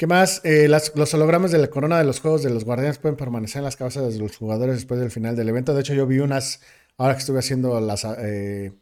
¿Qué 0.00 0.06
más? 0.06 0.40
Eh, 0.44 0.66
los 0.66 1.12
hologramas 1.12 1.50
de 1.50 1.58
la 1.58 1.66
corona 1.66 1.98
de 1.98 2.04
los 2.04 2.20
juegos 2.20 2.42
de 2.42 2.48
los 2.48 2.64
guardianes 2.64 2.96
pueden 2.96 3.18
permanecer 3.18 3.58
en 3.58 3.64
las 3.64 3.76
cabezas 3.76 4.14
de 4.14 4.18
los 4.18 4.34
jugadores 4.34 4.76
después 4.76 4.98
del 4.98 5.10
final 5.10 5.36
del 5.36 5.50
evento. 5.50 5.74
De 5.74 5.82
hecho, 5.82 5.92
yo 5.92 6.06
vi 6.06 6.20
unas, 6.20 6.62
ahora 6.96 7.12
que 7.12 7.18
estuve 7.18 7.40
haciendo 7.40 7.78
las... 7.82 8.06
Eh, 8.06 8.72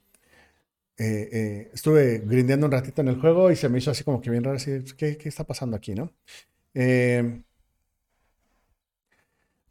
eh, 0.96 1.70
estuve 1.74 2.18
grindeando 2.18 2.66
un 2.66 2.72
ratito 2.72 3.02
en 3.02 3.08
el 3.08 3.20
juego 3.20 3.50
y 3.50 3.56
se 3.56 3.68
me 3.68 3.78
hizo 3.78 3.90
así 3.90 4.04
como 4.04 4.20
que 4.20 4.30
bien 4.30 4.44
raro, 4.44 4.58
así, 4.58 4.70
¿qué, 4.96 5.18
está 5.24 5.42
pasando 5.42 5.76
aquí, 5.76 5.92
no? 5.92 6.12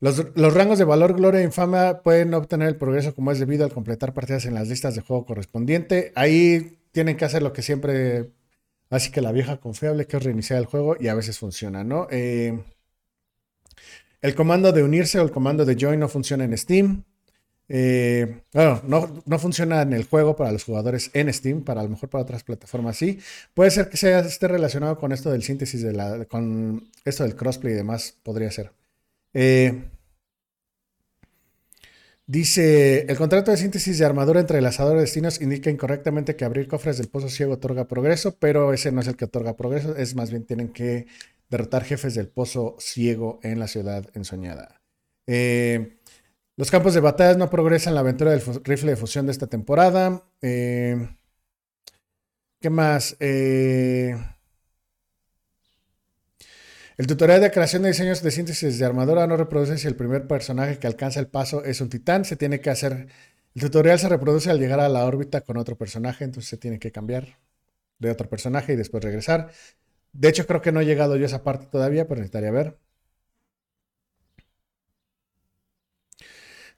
Los, 0.02 0.26
los, 0.36 0.54
rangos 0.54 0.78
de 0.80 0.84
valor, 0.84 1.16
gloria 1.16 1.40
e 1.40 1.46
infama 1.46 2.02
pueden 2.04 2.34
obtener 2.34 2.68
el 2.68 2.76
progreso 2.76 3.16
como 3.16 3.32
es 3.32 3.40
debido 3.40 3.64
al 3.64 3.72
completar 3.72 4.14
partidas 4.14 4.44
en 4.44 4.54
las 4.54 4.68
listas 4.68 4.96
de 4.96 5.02
juego 5.02 5.26
correspondiente. 5.26 6.12
Ahí 6.16 6.78
tienen 6.92 7.16
que 7.16 7.24
hacer 7.24 7.42
lo 7.42 7.54
que 7.54 7.62
siempre 7.62 8.32
Así 8.90 9.12
que 9.12 9.22
la 9.22 9.32
vieja 9.32 9.58
confiable 9.58 10.08
que 10.08 10.18
es 10.18 10.24
reiniciar 10.24 10.60
el 10.60 10.66
juego 10.66 10.96
y 11.00 11.08
a 11.08 11.14
veces 11.14 11.38
funciona, 11.38 11.84
¿no? 11.84 12.08
Eh, 12.10 12.58
el 14.22 14.36
comando 14.36 14.72
de 14.72 14.84
unirse 14.84 15.20
o 15.20 15.24
el 15.24 15.32
comando 15.32 15.66
de 15.66 15.76
join 15.80 16.00
no 16.00 16.10
funciona 16.10 16.44
en 16.44 16.58
Steam. 16.58 17.04
Eh, 17.70 18.44
bueno, 18.54 18.82
no, 18.86 19.40
funciona 19.40 19.82
en 19.82 19.92
el 19.92 20.06
juego 20.06 20.36
para 20.38 20.52
los 20.54 20.64
jugadores 20.64 21.12
en 21.14 21.32
Steam, 21.34 21.64
para 21.64 21.82
a 21.82 21.84
lo 21.84 21.90
mejor 21.90 22.10
para 22.10 22.24
otras 22.24 22.44
plataformas 22.44 22.98
sí. 22.98 23.20
Puede 23.54 23.72
ser 23.72 23.90
que 23.90 23.98
sea, 23.98 24.20
esté 24.20 24.48
relacionado 24.48 24.98
con 24.98 25.12
esto 25.12 25.30
del 25.32 25.44
síntesis, 25.44 25.82
de 25.82 25.94
la, 25.94 26.26
con 26.26 26.90
esto 27.04 27.24
del 27.24 27.36
crossplay 27.36 27.74
y 27.74 27.78
demás, 27.78 28.16
podría 28.24 28.52
ser. 28.52 28.72
Eh, 29.34 29.84
Dice, 32.30 33.06
el 33.10 33.16
contrato 33.18 33.52
de 33.52 33.58
síntesis 33.58 33.98
de 33.98 34.06
armadura 34.06 34.42
entre 34.42 34.60
el 34.60 34.66
asador 34.66 34.96
de 34.96 35.02
destinos 35.02 35.40
indica 35.40 35.70
incorrectamente 35.70 36.36
que 36.36 36.44
abrir 36.44 36.68
cofres 36.68 36.98
del 36.98 37.08
pozo 37.08 37.30
ciego 37.30 37.54
otorga 37.54 37.88
progreso, 37.88 38.38
pero 38.38 38.74
ese 38.74 38.92
no 38.92 39.00
es 39.00 39.08
el 39.08 39.16
que 39.16 39.26
otorga 39.26 39.56
progreso, 39.56 39.96
es 39.96 40.14
más 40.14 40.30
bien 40.30 40.46
tienen 40.46 40.74
que 40.74 41.08
derrotar 41.50 41.86
jefes 41.86 42.16
del 42.16 42.28
pozo 42.28 42.76
ciego 42.80 43.40
en 43.44 43.60
la 43.60 43.68
ciudad 43.68 44.10
ensoñada. 44.14 44.82
Eh, 45.26 46.00
los 46.58 46.70
campos 46.70 46.94
de 46.94 47.00
batalla 47.00 47.38
no 47.38 47.50
progresan 47.50 47.96
la 47.96 48.02
aventura 48.02 48.32
del 48.32 48.42
rifle 48.64 48.92
de 48.92 48.98
fusión 48.98 49.26
de 49.28 49.32
esta 49.32 49.48
temporada. 49.48 50.24
Eh, 50.42 51.08
¿Qué 52.60 52.70
más? 52.70 53.16
Eh, 53.22 54.16
el 56.98 57.06
tutorial 57.08 57.42
de 57.42 57.52
creación 57.52 57.84
de 57.84 57.90
diseños 57.90 58.24
de 58.24 58.32
síntesis 58.32 58.80
de 58.80 58.86
armadura 58.86 59.28
no 59.28 59.38
reproduce 59.38 59.78
si 59.78 59.88
el 59.88 59.96
primer 59.96 60.28
personaje 60.28 60.80
que 60.80 60.88
alcanza 60.88 61.20
el 61.20 61.28
paso 61.28 61.64
es 61.64 61.80
un 61.82 61.90
titán. 61.90 62.26
Se 62.26 62.36
tiene 62.36 62.60
que 62.60 62.72
hacer. 62.72 63.08
El 63.56 63.62
tutorial 63.62 64.00
se 64.00 64.10
reproduce 64.10 64.50
al 64.50 64.60
llegar 64.60 64.80
a 64.80 64.90
la 64.90 65.06
órbita 65.06 65.42
con 65.42 65.58
otro 65.58 65.78
personaje, 65.78 66.24
entonces 66.24 66.50
se 66.50 66.58
tiene 66.58 66.80
que 66.80 66.92
cambiar 66.92 67.40
de 68.00 68.12
otro 68.12 68.30
personaje 68.30 68.74
y 68.74 68.76
después 68.76 69.04
regresar. 69.04 69.52
De 70.14 70.30
hecho, 70.30 70.48
creo 70.48 70.62
que 70.62 70.72
no 70.72 70.82
he 70.82 70.86
llegado 70.86 71.16
yo 71.18 71.24
a 71.24 71.28
esa 71.28 71.44
parte 71.44 71.68
todavía, 71.68 72.08
pero 72.08 72.20
necesitaría 72.22 72.52
ver. 72.52 72.78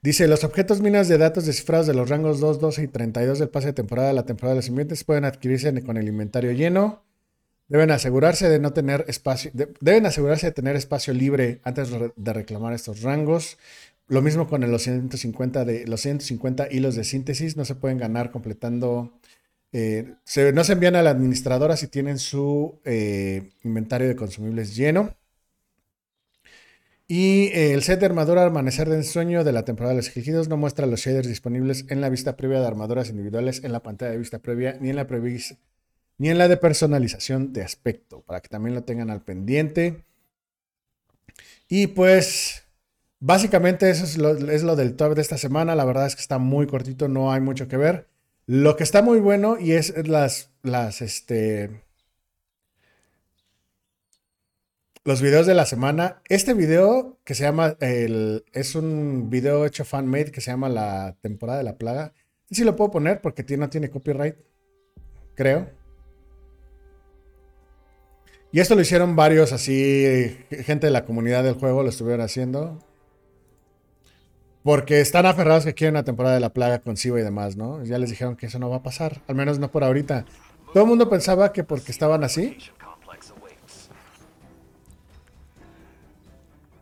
Dice, 0.01 0.27
los 0.27 0.43
objetos 0.45 0.81
minas 0.81 1.07
de 1.09 1.17
datos 1.17 1.45
descifrados 1.45 1.87
de 1.87 1.93
los 1.93 2.09
rangos 2.09 2.39
2, 2.39 2.59
12 2.59 2.83
y 2.83 2.87
32 2.87 3.39
del 3.39 3.49
pase 3.49 3.67
de 3.67 3.73
temporada 3.73 4.09
de 4.09 4.13
la 4.13 4.25
temporada 4.25 4.53
de 4.53 4.57
los 4.59 4.65
simientes 4.65 5.03
pueden 5.03 5.25
adquirirse 5.25 5.83
con 5.83 5.97
el 5.97 6.07
inventario 6.07 6.51
lleno. 6.53 7.03
Deben 7.69 7.91
asegurarse 7.91 8.49
de 8.49 8.59
no 8.59 8.73
tener 8.73 9.05
espacio, 9.07 9.51
deben 9.53 10.07
asegurarse 10.07 10.47
de 10.47 10.51
tener 10.51 10.75
espacio 10.75 11.13
libre 11.13 11.61
antes 11.63 11.89
de 12.15 12.33
reclamar 12.33 12.73
estos 12.73 13.03
rangos. 13.03 13.59
Lo 14.07 14.23
mismo 14.23 14.47
con 14.47 14.69
los 14.69 14.81
150 14.81 15.65
de 15.65 15.85
los 15.85 16.01
150 16.01 16.67
hilos 16.71 16.95
de 16.95 17.03
síntesis, 17.03 17.57
no 17.57 17.65
se 17.65 17.75
pueden 17.75 17.99
ganar 17.99 18.31
completando. 18.31 19.13
Eh, 19.71 20.15
no 20.53 20.63
se 20.63 20.73
envían 20.73 20.95
a 20.95 21.03
la 21.03 21.11
administradora 21.11 21.77
si 21.77 21.87
tienen 21.87 22.17
su 22.17 22.79
eh, 22.85 23.51
inventario 23.63 24.07
de 24.07 24.15
consumibles 24.15 24.75
lleno. 24.75 25.15
Y 27.07 27.47
eh, 27.53 27.73
el 27.73 27.83
set 27.83 27.99
de 27.99 28.07
armadura 28.07 28.45
Amanecer 28.45 28.89
de 28.89 28.95
Ensueño 28.95 29.43
de 29.43 29.51
la 29.51 29.63
temporada 29.63 29.93
de 29.93 30.01
los 30.01 30.15
elegidos 30.15 30.47
no 30.47 30.57
muestra 30.57 30.87
los 30.87 31.01
shaders 31.01 31.27
disponibles 31.27 31.85
en 31.89 32.01
la 32.01 32.09
vista 32.09 32.35
previa 32.35 32.61
de 32.61 32.67
armaduras 32.67 33.09
individuales 33.09 33.63
en 33.63 33.71
la 33.71 33.83
pantalla 33.83 34.11
de 34.11 34.17
vista 34.17 34.39
previa 34.39 34.77
ni 34.79 34.89
en 34.89 34.95
la 34.95 35.07
prevista 35.07 35.55
ni 36.19 36.29
en 36.29 36.37
la 36.37 36.47
de 36.47 36.57
personalización 36.57 37.53
de 37.53 37.63
aspecto, 37.63 38.21
para 38.21 38.41
que 38.41 38.49
también 38.49 38.75
lo 38.75 38.83
tengan 38.83 39.09
al 39.09 39.23
pendiente. 39.23 40.03
Y 41.69 41.87
pues 41.87 42.63
básicamente 43.19 43.89
eso 43.89 44.03
es 44.03 44.17
lo, 44.17 44.35
del 44.75 44.95
top 44.95 45.15
de 45.15 45.21
esta 45.21 45.37
semana. 45.37 45.75
La 45.75 45.85
verdad 45.85 46.05
es 46.07 46.15
que 46.15 46.21
está 46.21 46.37
muy 46.37 46.67
cortito, 46.67 47.07
no 47.07 47.31
hay 47.31 47.39
mucho 47.39 47.69
que 47.69 47.77
ver. 47.77 48.07
Lo 48.45 48.75
que 48.75 48.83
está 48.83 49.01
muy 49.01 49.19
bueno 49.19 49.57
y 49.59 49.71
es 49.71 49.93
las, 50.07 50.51
las, 50.61 51.01
este, 51.01 51.83
los 55.05 55.21
videos 55.21 55.47
de 55.47 55.53
la 55.53 55.65
semana. 55.65 56.21
Este 56.27 56.53
video 56.53 57.17
que 57.23 57.33
se 57.33 57.43
llama, 57.43 57.77
el, 57.79 58.43
es 58.51 58.75
un 58.75 59.29
video 59.29 59.65
hecho 59.65 59.85
fan-made 59.85 60.31
que 60.31 60.41
se 60.41 60.51
llama 60.51 60.67
La 60.67 61.15
temporada 61.21 61.59
de 61.59 61.63
la 61.63 61.77
plaga. 61.77 62.13
Sí 62.51 62.65
lo 62.65 62.75
puedo 62.75 62.91
poner 62.91 63.21
porque 63.21 63.45
no 63.55 63.69
tiene 63.69 63.89
copyright, 63.89 64.35
creo. 65.35 65.78
Y 68.51 68.59
esto 68.59 68.75
lo 68.75 68.81
hicieron 68.81 69.15
varios 69.15 69.53
así, 69.53 70.37
gente 70.49 70.87
de 70.87 70.91
la 70.91 71.05
comunidad 71.05 71.43
del 71.43 71.53
juego 71.53 71.83
lo 71.83 71.89
estuvieron 71.89 72.21
haciendo. 72.21 72.79
Porque 74.63 75.01
están 75.01 75.25
aferrados 75.25 75.65
que 75.65 75.73
quieren 75.73 75.95
una 75.95 76.03
temporada 76.03 76.35
de 76.35 76.41
la 76.41 76.53
plaga 76.53 76.79
con 76.79 76.97
Siva 76.97 77.19
y 77.19 77.23
demás, 77.23 77.55
¿no? 77.55 77.83
Ya 77.83 77.97
les 77.97 78.09
dijeron 78.09 78.35
que 78.35 78.47
eso 78.47 78.59
no 78.59 78.69
va 78.69 78.77
a 78.77 78.83
pasar, 78.83 79.21
al 79.27 79.35
menos 79.35 79.59
no 79.59 79.71
por 79.71 79.83
ahorita. 79.83 80.25
Todo 80.73 80.83
el 80.83 80.89
mundo 80.89 81.09
pensaba 81.09 81.53
que 81.53 81.63
porque 81.63 81.91
estaban 81.91 82.23
así. 82.23 82.57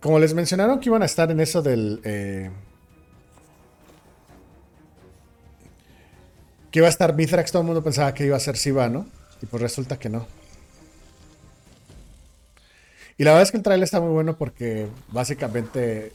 Como 0.01 0.19
les 0.19 0.33
mencionaron 0.33 0.79
que 0.79 0.89
iban 0.89 1.01
a 1.01 1.05
estar 1.05 1.29
en 1.31 1.39
eso 1.39 1.61
del... 1.61 1.99
Eh, 2.03 2.49
que 6.71 6.79
iba 6.79 6.87
a 6.87 6.89
estar 6.89 7.15
Mithrax, 7.15 7.51
todo 7.51 7.61
el 7.61 7.65
mundo 7.65 7.83
pensaba 7.83 8.13
que 8.13 8.25
iba 8.25 8.37
a 8.37 8.39
ser 8.39 8.57
Siva, 8.57 8.89
¿no? 8.89 9.05
Y 9.41 9.45
pues 9.45 9.61
resulta 9.61 9.97
que 9.99 10.09
no. 10.09 10.27
Y 13.17 13.23
la 13.23 13.31
verdad 13.31 13.43
es 13.43 13.51
que 13.51 13.57
el 13.57 13.63
trailer 13.63 13.83
está 13.83 13.99
muy 13.99 14.11
bueno 14.11 14.37
porque 14.37 14.87
básicamente 15.11 16.11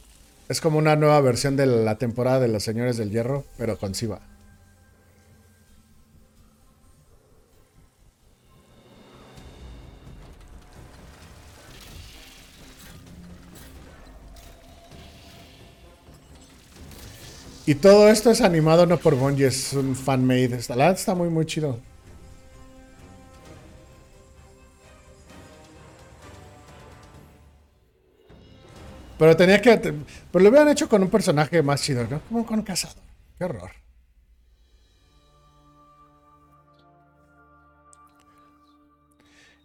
es 0.47 0.61
como 0.61 0.77
una 0.77 0.95
nueva 0.95 1.19
versión 1.19 1.57
de 1.57 1.65
la 1.65 1.97
temporada 1.97 2.39
de 2.39 2.47
los 2.47 2.63
Señores 2.63 2.97
del 2.97 3.11
Hierro, 3.11 3.43
pero 3.57 3.77
con 3.77 3.93
Siva. 3.93 4.21
Y 17.65 17.75
todo 17.75 18.09
esto 18.09 18.29
es 18.31 18.41
animado 18.41 18.85
no 18.85 18.97
por 18.97 19.15
Bungie, 19.15 19.47
es 19.47 19.73
un 19.73 19.95
fan-made. 19.95 20.59
La 20.75 20.91
está 20.91 21.15
muy, 21.15 21.29
muy 21.29 21.45
chido. 21.45 21.79
Pero 29.17 29.35
tenías 29.37 29.61
que. 29.61 29.77
Pero 29.77 30.43
lo 30.43 30.49
hubieran 30.49 30.69
hecho 30.69 30.89
con 30.89 31.01
un 31.01 31.09
personaje 31.09 31.61
más 31.61 31.81
chido, 31.81 32.05
¿no? 32.09 32.21
Como 32.27 32.45
con 32.45 32.61
Casado. 32.63 33.01
Qué 33.37 33.45
horror. 33.45 33.71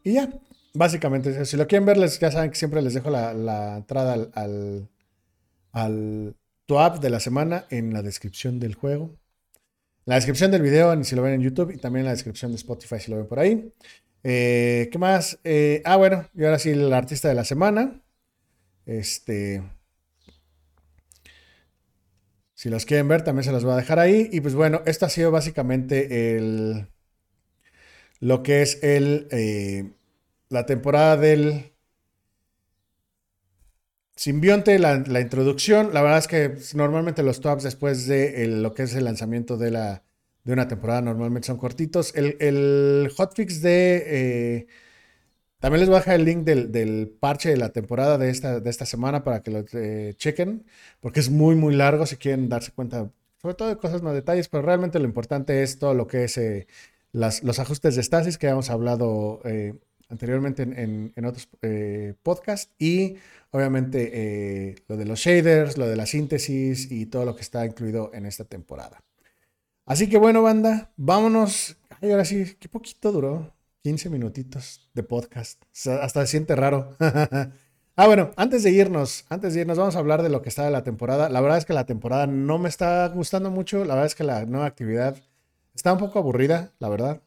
Y 0.05 0.15
ya, 0.15 0.29
básicamente, 0.75 1.45
si 1.45 1.57
lo 1.57 1.67
quieren 1.67 1.85
ver, 1.85 1.97
les, 1.97 2.19
ya 2.19 2.31
saben 2.31 2.51
que 2.51 2.57
siempre 2.57 2.81
les 2.81 2.95
dejo 2.95 3.11
la, 3.11 3.77
entrada 3.77 4.15
al, 4.15 4.31
al, 4.35 4.89
al 5.73 6.37
tu 6.67 6.79
app 6.79 7.01
de 7.01 7.11
la 7.11 7.21
semana 7.21 7.67
en 7.71 7.93
la 7.93 8.03
descripción 8.03 8.59
del 8.61 8.75
juego. 8.75 9.19
La 10.05 10.15
descripción 10.15 10.51
del 10.51 10.63
video, 10.63 11.05
si 11.05 11.15
lo 11.17 11.23
ven 11.23 11.35
en 11.35 11.43
YouTube, 11.43 11.71
y 11.71 11.77
también 11.77 12.01
en 12.01 12.07
la 12.07 12.13
descripción 12.13 12.51
de 12.51 12.57
Spotify, 12.57 12.99
si 12.99 13.11
lo 13.11 13.19
ven 13.19 13.27
por 13.27 13.39
ahí. 13.39 13.73
Eh, 14.23 14.89
¿Qué 14.91 14.99
más? 14.99 15.39
Eh, 15.45 15.83
ah, 15.85 15.97
bueno, 15.97 16.27
y 16.35 16.45
ahora 16.45 16.59
sí, 16.59 16.71
el 16.71 16.93
artista 16.93 17.29
de 17.29 17.35
la 17.35 17.45
semana. 17.45 18.01
Este. 18.89 19.63
Si 22.55 22.71
los 22.71 22.87
quieren 22.87 23.07
ver, 23.07 23.23
también 23.23 23.45
se 23.45 23.53
los 23.53 23.63
voy 23.63 23.75
a 23.75 23.77
dejar 23.77 23.99
ahí. 23.99 24.31
Y 24.33 24.41
pues 24.41 24.55
bueno, 24.55 24.81
esto 24.87 25.05
ha 25.05 25.11
sido 25.11 25.31
básicamente 25.31 26.37
el. 26.37 26.89
Lo 28.19 28.43
que 28.43 28.63
es 28.63 28.83
el. 28.83 29.29
Eh, 29.31 29.93
la 30.49 30.65
temporada 30.65 31.19
del. 31.19 31.75
Simbionte, 34.17 34.79
la, 34.79 35.21
introducción. 35.21 35.93
La 35.93 36.03
verdad 36.03 36.19
es 36.19 36.27
que 36.27 36.57
normalmente 36.75 37.23
los 37.23 37.41
tops 37.41 37.65
después 37.65 38.07
de 38.07 38.47
lo 38.49 38.75
que 38.75 38.85
es 38.85 38.95
el 38.95 39.05
lanzamiento 39.05 39.57
de 39.59 39.71
la 39.71 40.03
de 40.45 40.53
una 40.55 40.67
temporada 40.67 41.03
normalmente 41.03 41.47
son 41.47 41.59
cortitos. 41.59 42.15
El, 42.17 43.13
hotfix 43.15 43.61
de... 43.61 44.05
Eh, 44.07 44.67
también 45.61 45.81
les 45.81 45.89
voy 45.89 45.97
a 45.97 46.01
dejar 46.01 46.15
el 46.17 46.25
link 46.25 46.45
del, 46.45 47.17
parche 47.21 47.51
de 47.51 47.57
la 47.57 47.71
temporada 47.71 48.19
de 48.19 48.31
esta, 48.31 48.61
de 48.61 48.71
esta 48.71 48.87
semana 48.87 49.25
para 49.25 49.43
que 49.43 49.51
lo 49.51 49.65
eh, 49.73 50.15
chequen, 50.17 50.65
porque 51.01 51.21
es 51.21 51.31
muy, 51.31 51.57
muy 51.57 51.75
largo 51.75 52.07
si 52.07 52.17
quieren 52.17 52.49
darse 52.49 52.73
cuenta, 52.73 53.11
sobre 53.43 53.55
todo 53.55 53.69
de 53.69 53.77
cosas 53.77 54.03
más 54.03 54.15
detalles, 54.15 54.49
pero 54.49 54.63
realmente 54.63 54.99
lo 54.99 55.05
importante 55.07 55.63
es 55.63 55.79
todo 55.79 55.95
lo 55.95 56.07
que 56.07 56.25
es 56.25 56.39
eh, 56.39 56.67
los 57.13 57.59
ajustes 57.59 57.95
de 57.97 58.01
estasis 58.03 58.39
que 58.39 58.49
hemos 58.49 58.71
hablado 58.71 59.41
anteriormente 60.09 60.63
en, 60.63 61.13
en 61.17 61.25
otros 61.25 61.49
podcasts 62.23 62.73
y 62.79 63.17
obviamente 63.51 64.77
lo 64.89 64.97
de 64.97 65.05
los 65.07 65.19
shaders, 65.19 65.79
lo 65.79 65.87
de 65.89 65.97
la 65.97 66.07
síntesis 66.07 66.91
y 66.91 67.07
todo 67.07 67.25
lo 67.25 67.35
que 67.35 67.43
está 67.43 67.65
incluido 67.65 68.11
en 68.15 68.27
esta 68.27 68.45
temporada. 68.45 69.03
Así 69.89 70.07
que 70.11 70.19
bueno, 70.19 70.43
banda, 70.43 70.93
vámonos. 70.99 71.79
Ay, 72.03 72.11
ahora 72.11 72.27
sí, 72.27 72.57
qué 72.61 72.69
poquito 72.69 73.11
duró. 73.11 73.58
15 73.89 74.11
minutitos 74.11 74.91
de 74.93 75.03
podcast. 75.03 75.63
Hasta 75.87 76.21
se 76.21 76.27
siente 76.27 76.55
raro. 76.55 76.95
ah, 77.01 78.07
bueno, 78.07 78.33
antes 78.37 78.63
de 78.63 78.71
irnos, 78.71 79.25
antes 79.31 79.55
de 79.55 79.63
irnos, 79.63 79.79
vamos 79.79 79.97
a 79.97 79.99
hablar 79.99 80.23
de 80.23 80.29
lo 80.29 80.43
que 80.43 80.51
está 80.51 80.63
de 80.67 80.71
la 80.71 80.85
temporada. 80.85 81.31
La 81.31 81.41
verdad 81.41 81.57
es 81.57 81.65
que 81.65 81.73
la 81.73 81.87
temporada 81.87 82.27
no 82.27 82.59
me 82.59 82.69
está 82.69 83.09
gustando 83.09 83.51
mucho. 83.51 83.87
La 83.87 83.95
verdad 83.95 84.05
es 84.05 84.15
que 84.15 84.25
la 84.25 84.45
nueva 84.45 84.67
actividad 84.67 85.17
está 85.75 85.95
un 85.95 85.99
poco 85.99 86.19
aburrida, 86.19 86.75
la 86.81 86.91
verdad. 86.91 87.23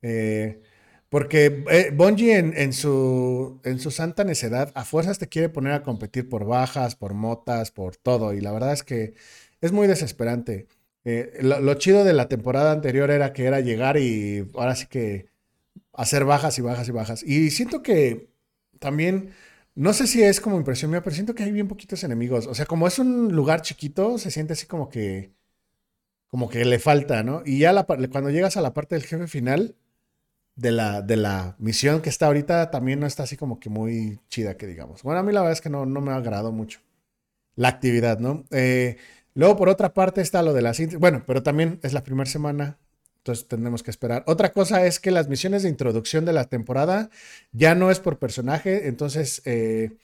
Eh, 0.00 0.62
porque 1.10 1.62
eh, 1.70 1.90
Bungie 1.94 2.38
en, 2.38 2.72
su, 2.72 3.60
en 3.62 3.78
su 3.78 3.90
santa 3.90 4.24
necedad 4.24 4.72
a 4.74 4.86
fuerzas 4.86 5.18
te 5.18 5.28
quiere 5.28 5.50
poner 5.50 5.74
a 5.74 5.82
competir 5.82 6.26
por 6.26 6.46
bajas, 6.46 6.96
por 6.96 7.12
motas, 7.12 7.70
por 7.70 7.96
todo. 7.96 8.32
Y 8.32 8.40
la 8.40 8.52
verdad 8.52 8.72
es 8.72 8.82
que 8.82 9.12
es 9.60 9.72
muy 9.72 9.88
desesperante. 9.88 10.68
Eh, 11.04 11.40
lo, 11.42 11.74
chido 11.74 12.02
de 12.02 12.14
la 12.14 12.28
temporada 12.28 12.72
anterior 12.72 13.10
era 13.10 13.34
que 13.34 13.44
era 13.44 13.60
llegar 13.60 13.98
y 13.98 14.48
ahora 14.54 14.74
sí 14.74 14.86
que 14.86 15.31
hacer 15.92 16.24
bajas 16.24 16.58
y 16.58 16.62
bajas 16.62 16.88
y 16.88 16.92
bajas. 16.92 17.22
Y 17.22 17.50
siento 17.50 17.82
que 17.82 18.30
también, 18.78 19.32
no 19.74 19.92
sé 19.92 20.06
si 20.06 20.22
es 20.22 20.40
como 20.40 20.56
impresión 20.56 20.90
mía, 20.90 21.02
pero 21.02 21.14
siento 21.14 21.34
que 21.34 21.44
hay 21.44 21.52
bien 21.52 21.68
poquitos 21.68 22.04
enemigos. 22.04 22.46
O 22.46 22.54
sea, 22.54 22.66
como 22.66 22.86
es 22.86 22.98
un 22.98 23.34
lugar 23.34 23.62
chiquito, 23.62 24.18
se 24.18 24.30
siente 24.30 24.54
así 24.54 24.66
como 24.66 24.88
que, 24.88 25.32
como 26.28 26.48
que 26.48 26.64
le 26.64 26.78
falta, 26.78 27.22
¿no? 27.22 27.42
Y 27.44 27.58
ya 27.60 27.84
cuando 27.84 28.30
llegas 28.30 28.56
a 28.56 28.62
la 28.62 28.74
parte 28.74 28.94
del 28.94 29.04
jefe 29.04 29.26
final 29.26 29.76
de 30.56 30.72
la, 30.72 31.02
de 31.02 31.16
la 31.16 31.56
misión 31.58 32.02
que 32.02 32.10
está 32.10 32.26
ahorita, 32.26 32.70
también 32.70 33.00
no 33.00 33.06
está 33.06 33.24
así 33.24 33.36
como 33.36 33.60
que 33.60 33.70
muy 33.70 34.20
chida, 34.28 34.56
que 34.56 34.66
digamos. 34.66 35.02
Bueno, 35.02 35.20
a 35.20 35.22
mí 35.22 35.32
la 35.32 35.40
verdad 35.40 35.54
es 35.54 35.60
que 35.60 35.70
no, 35.70 35.86
no 35.86 36.00
me 36.00 36.12
ha 36.12 36.16
agradado 36.16 36.52
mucho 36.52 36.80
la 37.56 37.68
actividad, 37.68 38.18
¿no? 38.18 38.44
Eh, 38.50 38.96
Luego, 39.34 39.56
por 39.56 39.68
otra 39.68 39.94
parte, 39.94 40.20
está 40.20 40.42
lo 40.42 40.52
de 40.52 40.62
la 40.62 40.74
síntesis. 40.74 41.00
Bueno, 41.00 41.24
pero 41.26 41.42
también 41.42 41.80
es 41.82 41.92
la 41.92 42.04
primera 42.04 42.28
semana, 42.28 42.78
entonces 43.22 43.46
tendremos 43.46 43.84
que 43.84 43.92
esperar. 43.92 44.24
Otra 44.26 44.52
cosa 44.52 44.84
es 44.84 44.98
que 44.98 45.12
las 45.12 45.28
misiones 45.28 45.62
de 45.62 45.68
introducción 45.68 46.24
de 46.24 46.32
la 46.32 46.46
temporada 46.46 47.08
ya 47.52 47.76
no 47.76 47.92
es 47.92 48.00
por 48.00 48.18
personaje, 48.18 48.88
entonces 48.88 49.42
eh, 49.44 49.96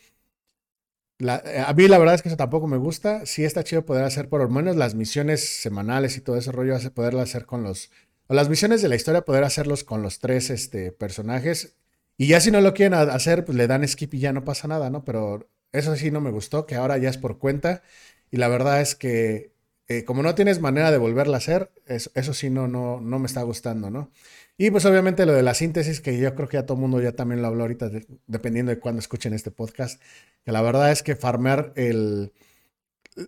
a 1.26 1.72
mí 1.74 1.88
la 1.88 1.98
verdad 1.98 2.14
es 2.14 2.22
que 2.22 2.28
eso 2.28 2.36
tampoco 2.36 2.68
me 2.68 2.76
gusta. 2.76 3.26
Sí 3.26 3.44
está 3.44 3.64
chido 3.64 3.84
poder 3.84 4.04
hacer 4.04 4.28
por 4.28 4.40
lo 4.40 4.48
menos 4.48 4.76
las 4.76 4.94
misiones 4.94 5.60
semanales 5.60 6.16
y 6.16 6.20
todo 6.20 6.36
ese 6.36 6.52
rollo, 6.52 6.76
poderlo 6.94 7.20
hacer 7.20 7.44
con 7.44 7.64
los... 7.64 7.90
O 8.28 8.34
las 8.34 8.48
misiones 8.48 8.82
de 8.82 8.88
la 8.88 8.94
historia, 8.94 9.22
poder 9.22 9.42
hacerlos 9.42 9.82
con 9.84 10.02
los 10.02 10.20
tres 10.20 10.50
este, 10.50 10.92
personajes. 10.92 11.74
Y 12.16 12.28
ya 12.28 12.40
si 12.40 12.50
no 12.50 12.60
lo 12.60 12.74
quieren 12.74 12.94
hacer, 12.94 13.44
pues 13.44 13.56
le 13.56 13.66
dan 13.66 13.86
skip 13.88 14.14
y 14.14 14.20
ya 14.20 14.32
no 14.32 14.44
pasa 14.44 14.68
nada, 14.68 14.90
¿no? 14.90 15.04
Pero 15.04 15.48
eso 15.72 15.96
sí 15.96 16.10
no 16.10 16.20
me 16.20 16.30
gustó, 16.30 16.66
que 16.66 16.76
ahora 16.76 16.98
ya 16.98 17.08
es 17.10 17.18
por 17.18 17.38
cuenta. 17.38 17.82
Y 18.30 18.36
la 18.36 18.48
verdad 18.48 18.80
es 18.80 18.94
que 18.94 19.52
eh, 19.88 20.04
como 20.04 20.22
no 20.22 20.34
tienes 20.34 20.60
manera 20.60 20.90
de 20.90 20.98
volverla 20.98 21.36
a 21.36 21.38
hacer, 21.38 21.70
eso, 21.86 22.34
sí 22.34 22.50
no, 22.50 22.68
no, 22.68 23.00
no 23.00 23.18
me 23.18 23.26
está 23.26 23.42
gustando, 23.42 23.90
¿no? 23.90 24.10
Y 24.56 24.70
pues 24.70 24.84
obviamente 24.84 25.24
lo 25.24 25.32
de 25.32 25.42
la 25.42 25.54
síntesis, 25.54 26.00
que 26.00 26.18
yo 26.18 26.34
creo 26.34 26.48
que 26.48 26.56
ya 26.56 26.66
todo 26.66 26.74
el 26.76 26.80
mundo 26.82 27.00
ya 27.00 27.12
también 27.12 27.42
lo 27.42 27.48
habló 27.48 27.62
ahorita, 27.62 27.90
dependiendo 28.26 28.70
de 28.70 28.80
cuándo 28.80 28.98
escuchen 29.00 29.32
este 29.32 29.50
podcast, 29.50 30.00
que 30.44 30.52
la 30.52 30.62
verdad 30.62 30.90
es 30.92 31.02
que 31.02 31.16
farmear 31.16 31.72
el... 31.76 32.32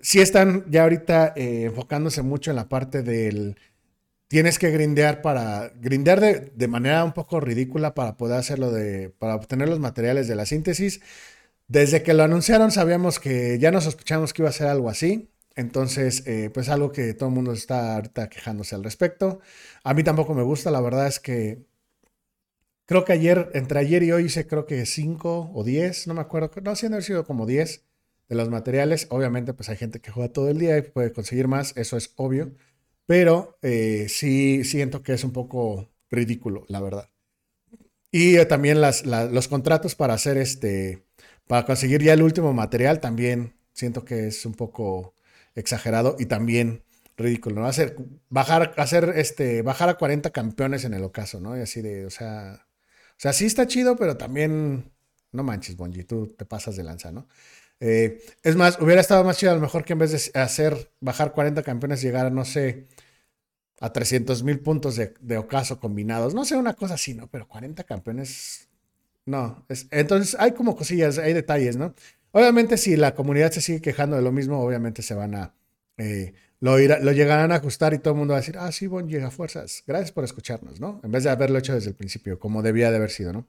Sí 0.02 0.20
están 0.20 0.70
ya 0.70 0.82
ahorita 0.84 1.32
eh, 1.36 1.64
enfocándose 1.64 2.22
mucho 2.22 2.50
en 2.50 2.56
la 2.56 2.68
parte 2.68 3.02
del... 3.02 3.56
Tienes 4.28 4.58
que 4.58 4.70
grindear 4.70 5.22
para... 5.22 5.70
Grindear 5.80 6.20
de, 6.20 6.52
de 6.54 6.68
manera 6.68 7.04
un 7.04 7.12
poco 7.12 7.40
ridícula 7.40 7.94
para 7.94 8.16
poder 8.16 8.38
hacerlo 8.38 8.70
de... 8.72 9.10
para 9.10 9.34
obtener 9.36 9.68
los 9.68 9.80
materiales 9.80 10.28
de 10.28 10.34
la 10.36 10.46
síntesis 10.46 11.00
desde 11.70 12.02
que 12.02 12.14
lo 12.14 12.24
anunciaron 12.24 12.72
sabíamos 12.72 13.20
que 13.20 13.60
ya 13.60 13.70
nos 13.70 13.84
sospechamos 13.84 14.32
que 14.32 14.42
iba 14.42 14.48
a 14.48 14.52
ser 14.52 14.66
algo 14.66 14.90
así. 14.90 15.30
Entonces, 15.56 16.26
eh, 16.26 16.50
pues 16.52 16.68
algo 16.68 16.92
que 16.92 17.14
todo 17.14 17.28
el 17.28 17.34
mundo 17.34 17.52
está 17.52 17.96
ahorita 17.96 18.28
quejándose 18.28 18.74
al 18.74 18.84
respecto. 18.84 19.40
A 19.84 19.94
mí 19.94 20.04
tampoco 20.04 20.34
me 20.34 20.42
gusta, 20.42 20.70
la 20.70 20.80
verdad 20.80 21.06
es 21.06 21.20
que 21.20 21.64
creo 22.86 23.04
que 23.04 23.12
ayer, 23.12 23.50
entre 23.54 23.80
ayer 23.80 24.02
y 24.02 24.12
hoy 24.12 24.24
hice 24.24 24.46
creo 24.46 24.66
que 24.66 24.84
5 24.86 25.52
o 25.54 25.64
10, 25.64 26.06
no 26.08 26.14
me 26.14 26.20
acuerdo, 26.20 26.50
no, 26.62 26.74
sí 26.76 26.86
haber 26.86 27.02
sido 27.02 27.24
como 27.24 27.46
10 27.46 27.84
de 28.28 28.36
los 28.36 28.48
materiales. 28.50 29.06
Obviamente, 29.10 29.54
pues 29.54 29.68
hay 29.68 29.76
gente 29.76 30.00
que 30.00 30.10
juega 30.10 30.32
todo 30.32 30.48
el 30.48 30.58
día 30.58 30.78
y 30.78 30.82
puede 30.82 31.12
conseguir 31.12 31.48
más, 31.48 31.76
eso 31.76 31.96
es 31.96 32.12
obvio. 32.16 32.52
Pero 33.06 33.58
eh, 33.62 34.06
sí 34.08 34.64
siento 34.64 35.02
que 35.02 35.14
es 35.14 35.24
un 35.24 35.32
poco 35.32 35.88
ridículo, 36.10 36.64
la 36.68 36.80
verdad. 36.80 37.10
Y 38.12 38.36
eh, 38.36 38.46
también 38.46 38.80
los 38.80 39.48
contratos 39.48 39.94
para 39.94 40.14
hacer 40.14 40.36
este 40.38 41.04
para 41.46 41.66
conseguir 41.66 42.02
ya 42.02 42.12
el 42.12 42.22
último 42.22 42.52
material 42.52 43.00
también 43.00 43.54
siento 43.72 44.04
que 44.04 44.28
es 44.28 44.46
un 44.46 44.54
poco 44.54 45.14
exagerado 45.54 46.16
y 46.18 46.26
también 46.26 46.84
ridículo, 47.16 47.60
¿no? 47.60 47.66
Hacer, 47.66 47.96
bajar, 48.28 48.74
hacer 48.76 49.12
este, 49.16 49.62
bajar 49.62 49.88
a 49.88 49.94
40 49.94 50.30
campeones 50.30 50.84
en 50.84 50.94
el 50.94 51.04
ocaso, 51.04 51.40
¿no? 51.40 51.56
Y 51.56 51.60
así 51.60 51.82
de, 51.82 52.06
o 52.06 52.10
sea, 52.10 52.66
o 53.10 53.18
sea, 53.18 53.32
sí 53.32 53.46
está 53.46 53.66
chido, 53.66 53.96
pero 53.96 54.16
también, 54.16 54.92
no 55.32 55.42
manches, 55.42 55.76
Bonji, 55.76 56.04
tú 56.04 56.28
te 56.28 56.44
pasas 56.46 56.76
de 56.76 56.84
lanza, 56.84 57.12
¿no? 57.12 57.28
Eh, 57.80 58.22
es 58.42 58.56
más, 58.56 58.78
hubiera 58.80 59.00
estado 59.00 59.24
más 59.24 59.38
chido 59.38 59.52
a 59.52 59.54
lo 59.54 59.60
mejor 59.60 59.84
que 59.84 59.94
en 59.94 59.98
vez 60.00 60.12
de 60.12 60.40
hacer, 60.40 60.92
bajar 61.00 61.32
40 61.32 61.62
campeones, 61.62 62.02
llegar 62.02 62.26
a, 62.26 62.30
no 62.30 62.44
sé, 62.44 62.86
a 63.80 63.92
300 63.92 64.42
mil 64.42 64.60
puntos 64.60 64.96
de, 64.96 65.14
de, 65.20 65.38
ocaso 65.38 65.80
combinados. 65.80 66.34
No 66.34 66.44
sé, 66.44 66.56
una 66.56 66.74
cosa 66.74 66.94
así, 66.94 67.14
¿no? 67.14 67.28
Pero 67.28 67.48
40 67.48 67.84
campeones 67.84 68.68
no, 69.26 69.64
entonces 69.90 70.36
hay 70.40 70.52
como 70.52 70.74
cosillas, 70.74 71.18
hay 71.18 71.32
detalles, 71.32 71.76
¿no? 71.76 71.94
Obviamente 72.32 72.76
si 72.76 72.96
la 72.96 73.14
comunidad 73.14 73.50
se 73.50 73.60
sigue 73.60 73.80
quejando 73.80 74.16
de 74.16 74.22
lo 74.22 74.32
mismo, 74.32 74.60
obviamente 74.60 75.02
se 75.02 75.14
van 75.14 75.34
a... 75.34 75.54
Eh, 75.96 76.32
lo, 76.60 76.78
lo, 76.78 77.12
llegarán 77.12 77.52
a 77.52 77.56
ajustar 77.56 77.94
y 77.94 77.98
todo 77.98 78.14
el 78.14 78.18
mundo 78.18 78.32
va 78.32 78.38
a 78.38 78.40
decir, 78.40 78.56
ah, 78.58 78.70
sí, 78.70 78.86
Bon 78.86 79.08
llega 79.08 79.30
fuerzas. 79.30 79.82
Gracias 79.86 80.12
por 80.12 80.24
escucharnos, 80.24 80.78
¿no? 80.78 81.00
En 81.02 81.10
vez 81.10 81.24
de 81.24 81.30
haberlo 81.30 81.58
hecho 81.58 81.74
desde 81.74 81.90
el 81.90 81.96
principio, 81.96 82.38
como 82.38 82.62
debía 82.62 82.90
de 82.90 82.96
haber 82.96 83.10
sido, 83.10 83.32
¿no? 83.32 83.48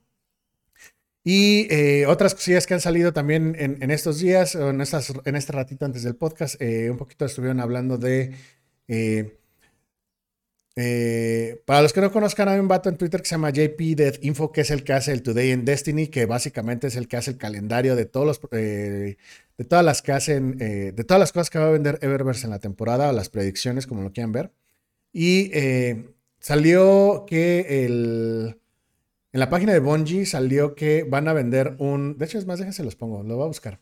Y 1.24 1.68
eh, 1.70 2.08
otras 2.08 2.34
cosillas 2.34 2.66
que 2.66 2.74
han 2.74 2.82
salido 2.82 3.14
también 3.14 3.56
en, 3.60 3.92
estos 3.92 4.20
días, 4.20 4.56
en, 4.56 4.82
estas, 4.82 5.14
en 5.24 5.36
este 5.36 5.54
ratito 5.54 5.86
antes 5.86 6.02
del 6.02 6.16
podcast, 6.16 6.60
eh, 6.60 6.90
un 6.90 6.98
poquito 6.98 7.26
estuvieron 7.26 7.60
hablando 7.60 8.00
de 8.00 8.34
para 10.76 11.82
los 11.82 11.94
que 11.94 12.02
no 12.02 12.12
conozcan, 12.12 12.48
hay 12.48 12.60
un 12.60 12.68
vato 12.68 12.90
en 12.90 12.98
Twitter 12.98 13.22
que 13.22 13.28
se 13.28 13.36
llama 13.36 13.50
JP 13.50 13.80
Death 13.96 14.24
Info, 14.24 14.52
que 14.52 14.62
es 14.62 14.72
el 14.72 14.84
que 14.84 14.94
hace 14.94 15.12
el 15.12 15.22
Today 15.22 15.52
in 15.52 15.66
Destiny, 15.66 16.08
que 16.08 16.26
básicamente 16.26 16.88
es 16.88 16.96
el 16.96 17.08
que 17.08 17.18
hace 17.18 17.32
el 17.32 17.38
calendario 17.38 17.96
de 17.96 18.06
todos 18.06 18.26
los, 18.26 18.40
eh, 18.52 19.18
de 19.58 19.66
todas 19.66 19.84
las 19.84 20.02
que 20.02 20.12
hacen, 20.12 20.58
eh, 20.60 20.94
de 20.96 21.04
todas 21.04 21.20
las 21.20 21.32
cosas 21.32 21.50
que 21.50 21.60
va 21.60 21.68
a 21.68 21.72
vender 21.72 22.00
Eververse 22.02 22.46
en 22.46 22.52
la 22.52 22.60
temporada, 22.60 23.10
o 23.10 23.14
las 23.14 23.30
predicciones, 23.30 23.88
como 23.88 24.02
lo 24.02 24.12
quieran 24.14 24.32
ver. 24.32 24.52
Y 25.14 25.52
salió 26.40 27.26
que 27.28 27.86
el, 27.86 28.58
en 29.34 29.40
la 29.40 29.50
página 29.50 29.72
de 29.72 29.80
Bungie 29.80 30.26
salió 30.26 30.76
que 30.76 31.04
van 31.04 31.28
a 31.30 31.34
vender 31.34 31.76
un, 31.80 32.18
de 32.18 32.26
hecho 32.26 32.38
es 32.38 32.46
más, 32.46 32.60
déjense 32.60 32.84
los 32.84 32.96
pongo, 32.96 33.24
lo 33.24 33.38
voy 33.38 33.46
a 33.46 33.48
buscar. 33.48 33.80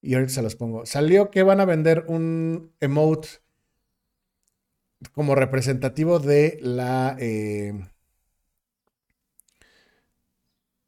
Y 0.00 0.14
ahorita 0.14 0.32
se 0.32 0.42
los 0.42 0.56
pongo. 0.56 0.86
Salió 0.86 1.30
que 1.30 1.42
van 1.42 1.60
a 1.60 1.64
vender 1.64 2.04
un 2.08 2.72
emote 2.80 3.28
como 5.12 5.34
representativo 5.34 6.18
de 6.18 6.58
la... 6.62 7.16
Eh, 7.20 7.72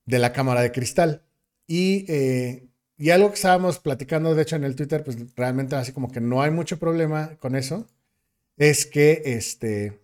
de 0.07 0.19
la 0.19 0.33
cámara 0.33 0.63
de 0.63 0.73
cristal. 0.73 1.23
Y, 1.67 2.07
eh, 2.09 2.69
y 2.97 3.11
algo 3.11 3.29
que 3.29 3.35
estábamos 3.37 3.79
platicando, 3.79 4.35
de 4.35 4.43
hecho, 4.43 4.57
en 4.57 4.65
el 4.65 4.75
Twitter, 4.75 5.05
pues 5.05 5.19
realmente 5.37 5.77
así 5.77 5.93
como 5.93 6.11
que 6.11 6.21
no 6.21 6.43
hay 6.43 6.51
mucho 6.51 6.79
problema 6.79 7.37
con 7.37 7.55
eso, 7.57 7.87
es 8.57 8.87
que 8.87 9.23
este... 9.27 10.01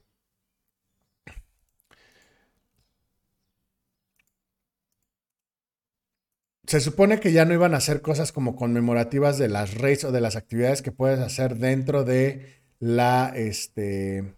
Se 6.67 6.81
supone 6.81 7.21
que 7.21 7.33
ya 7.33 7.45
no 7.45 7.55
iban 7.55 7.75
a 7.75 7.77
hacer 7.79 8.01
cosas 8.01 8.33
como 8.33 8.57
conmemorativas 8.57 9.39
de 9.39 9.49
las 9.49 9.75
raids 9.75 10.05
o 10.05 10.13
de 10.13 10.21
las 10.21 10.37
actividades 10.37 10.83
que 10.83 10.93
puedes 10.93 11.21
hacer 11.21 11.57
dentro 11.57 12.05
de 12.05 12.64
la, 12.81 13.33
este, 13.35 14.35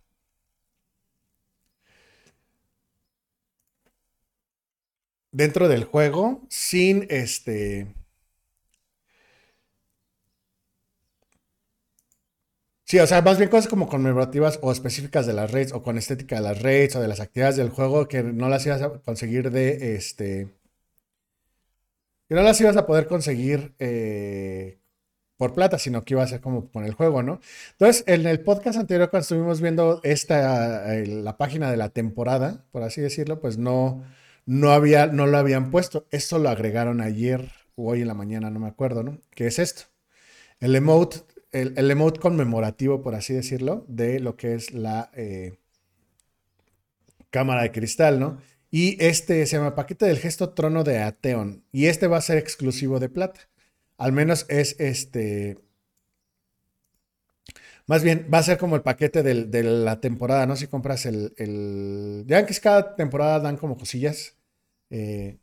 dentro 5.37 5.69
del 5.69 5.85
juego 5.85 6.47
sin 6.49 7.07
este... 7.11 7.95
Sí, 12.85 12.99
o 13.01 13.07
sea, 13.07 13.21
más 13.21 13.37
bien 13.39 13.51
cosas 13.51 13.69
como 13.69 13.89
conmemorativas 13.89 14.59
o 14.63 14.71
específicas 14.71 15.27
de 15.27 15.33
las 15.33 15.51
raids 15.51 15.73
o 15.73 15.83
con 15.83 15.99
estética 15.99 16.37
de 16.37 16.43
las 16.43 16.63
raids 16.63 16.95
o 16.97 17.01
de 17.01 17.09
las 17.09 17.21
actividades 17.21 17.57
del 17.57 17.69
juego 17.71 18.07
que 18.07 18.23
no 18.23 18.49
las 18.49 18.65
ibas 18.65 18.81
a 18.83 19.01
conseguir 19.01 19.51
de 19.51 19.97
este... 19.97 20.55
Que 22.29 22.35
no 22.35 22.43
las 22.43 22.61
ibas 22.61 22.77
a 22.77 22.87
poder 22.87 23.07
conseguir 23.07 23.75
eh, 23.79 24.79
por 25.37 25.55
plata, 25.55 25.79
sino 25.79 26.05
que 26.05 26.15
iba 26.15 26.23
a 26.23 26.29
ser 26.29 26.41
como 26.41 26.71
con 26.71 26.85
el 26.85 26.95
juego, 26.95 27.23
¿no? 27.23 27.41
Entonces, 27.73 28.05
en 28.07 28.27
el 28.27 28.41
podcast 28.41 28.79
anterior, 28.79 29.11
cuando 29.11 29.23
estuvimos 29.23 29.61
viendo 29.61 30.01
esta, 30.03 30.95
la 31.05 31.37
página 31.37 31.71
de 31.71 31.77
la 31.77 31.91
temporada, 31.91 32.65
por 32.73 32.83
así 32.83 33.01
decirlo, 33.01 33.41
pues 33.41 33.59
no, 33.59 34.05
no, 34.47 34.71
había, 34.73 35.07
no 35.07 35.27
lo 35.27 35.37
habían 35.39 35.71
puesto. 35.71 36.07
Esto 36.11 36.39
lo 36.39 36.49
agregaron 36.49 37.01
ayer 37.01 37.51
o 37.75 37.91
hoy 37.91 38.03
en 38.03 38.09
la 38.09 38.15
mañana, 38.15 38.51
no 38.51 38.61
me 38.61 38.69
acuerdo, 38.69 39.03
¿no? 39.03 39.19
¿Qué 39.35 39.47
es 39.47 39.59
esto? 39.59 39.85
El 40.61 40.75
emote, 40.75 41.19
el, 41.53 41.91
emote 41.91 42.21
conmemorativo, 42.21 43.03
por 43.03 43.15
así 43.15 43.35
decirlo, 43.35 43.85
de 43.89 44.21
lo 44.21 44.37
que 44.37 44.55
es 44.55 44.73
la 44.73 45.11
eh, 45.15 45.59
cámara 47.31 47.63
de 47.63 47.73
cristal, 47.73 48.19
¿no? 48.19 48.39
Y 48.71 49.03
este 49.05 49.47
se 49.47 49.57
llama 49.57 49.75
paquete 49.75 50.07
del 50.07 50.19
gesto 50.19 50.51
trono 50.51 50.85
de 50.85 50.99
Ateon. 50.99 51.65
Y 51.73 51.87
este 51.87 52.07
va 52.09 52.19
a 52.19 52.23
ser 52.23 52.39
exclusivo 52.39 52.99
de 53.01 53.09
plata. 53.09 53.41
Al 53.99 54.13
menos 54.13 54.47
es 54.49 54.77
este. 54.79 55.59
Más 57.87 58.03
bien, 58.03 58.29
va 58.33 58.39
a 58.39 58.43
ser 58.43 58.59
como 58.59 58.77
el 58.77 58.83
paquete 58.83 59.23
de 59.23 59.63
la 59.63 60.01
temporada, 60.01 60.47
¿no? 60.47 60.57
Si 60.57 60.67
compras 60.67 61.07
el. 61.07 62.25
Ya 62.27 62.45
que 62.47 62.53
es 62.53 62.61
cada 62.61 62.97
temporada 62.97 63.41
dan 63.41 63.57
como 63.57 63.77
cosillas. 63.77 64.37
Eh, 64.91 65.39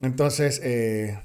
entonces, 0.00 0.60
eh, 0.62 1.18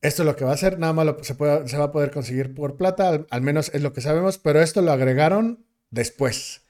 esto 0.00 0.22
es 0.22 0.26
lo 0.26 0.36
que 0.36 0.44
va 0.44 0.50
a 0.50 0.54
hacer. 0.54 0.78
Nada 0.78 0.92
más 0.92 1.06
se, 1.22 1.34
va 1.34 1.84
a 1.84 1.92
poder 1.92 2.10
conseguir 2.10 2.54
por 2.54 2.76
plata, 2.76 3.24
al, 3.30 3.42
menos 3.42 3.70
es 3.74 3.82
lo 3.82 3.92
que 3.92 4.00
sabemos, 4.00 4.38
pero 4.38 4.60
esto 4.60 4.82
lo 4.82 4.92
agregaron 4.92 5.64
después. 5.90 6.62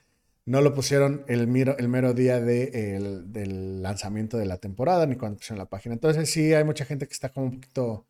No 0.44 0.60
lo 0.60 0.74
pusieron 0.74 1.24
el, 1.28 1.46
mero, 1.46 1.76
el 1.78 1.88
mero 1.88 2.14
día 2.14 2.40
de, 2.40 3.22
del 3.26 3.82
lanzamiento 3.82 4.38
de 4.38 4.46
la 4.46 4.58
temporada 4.58 5.06
ni 5.06 5.16
cuando 5.16 5.38
pusieron 5.38 5.58
la 5.58 5.68
página. 5.68 5.94
Entonces, 5.94 6.30
sí, 6.30 6.52
hay 6.52 6.64
mucha 6.64 6.84
gente 6.84 7.06
que 7.06 7.12
está 7.12 7.28
como 7.28 7.46
un 7.46 7.60
poquito 7.60 8.06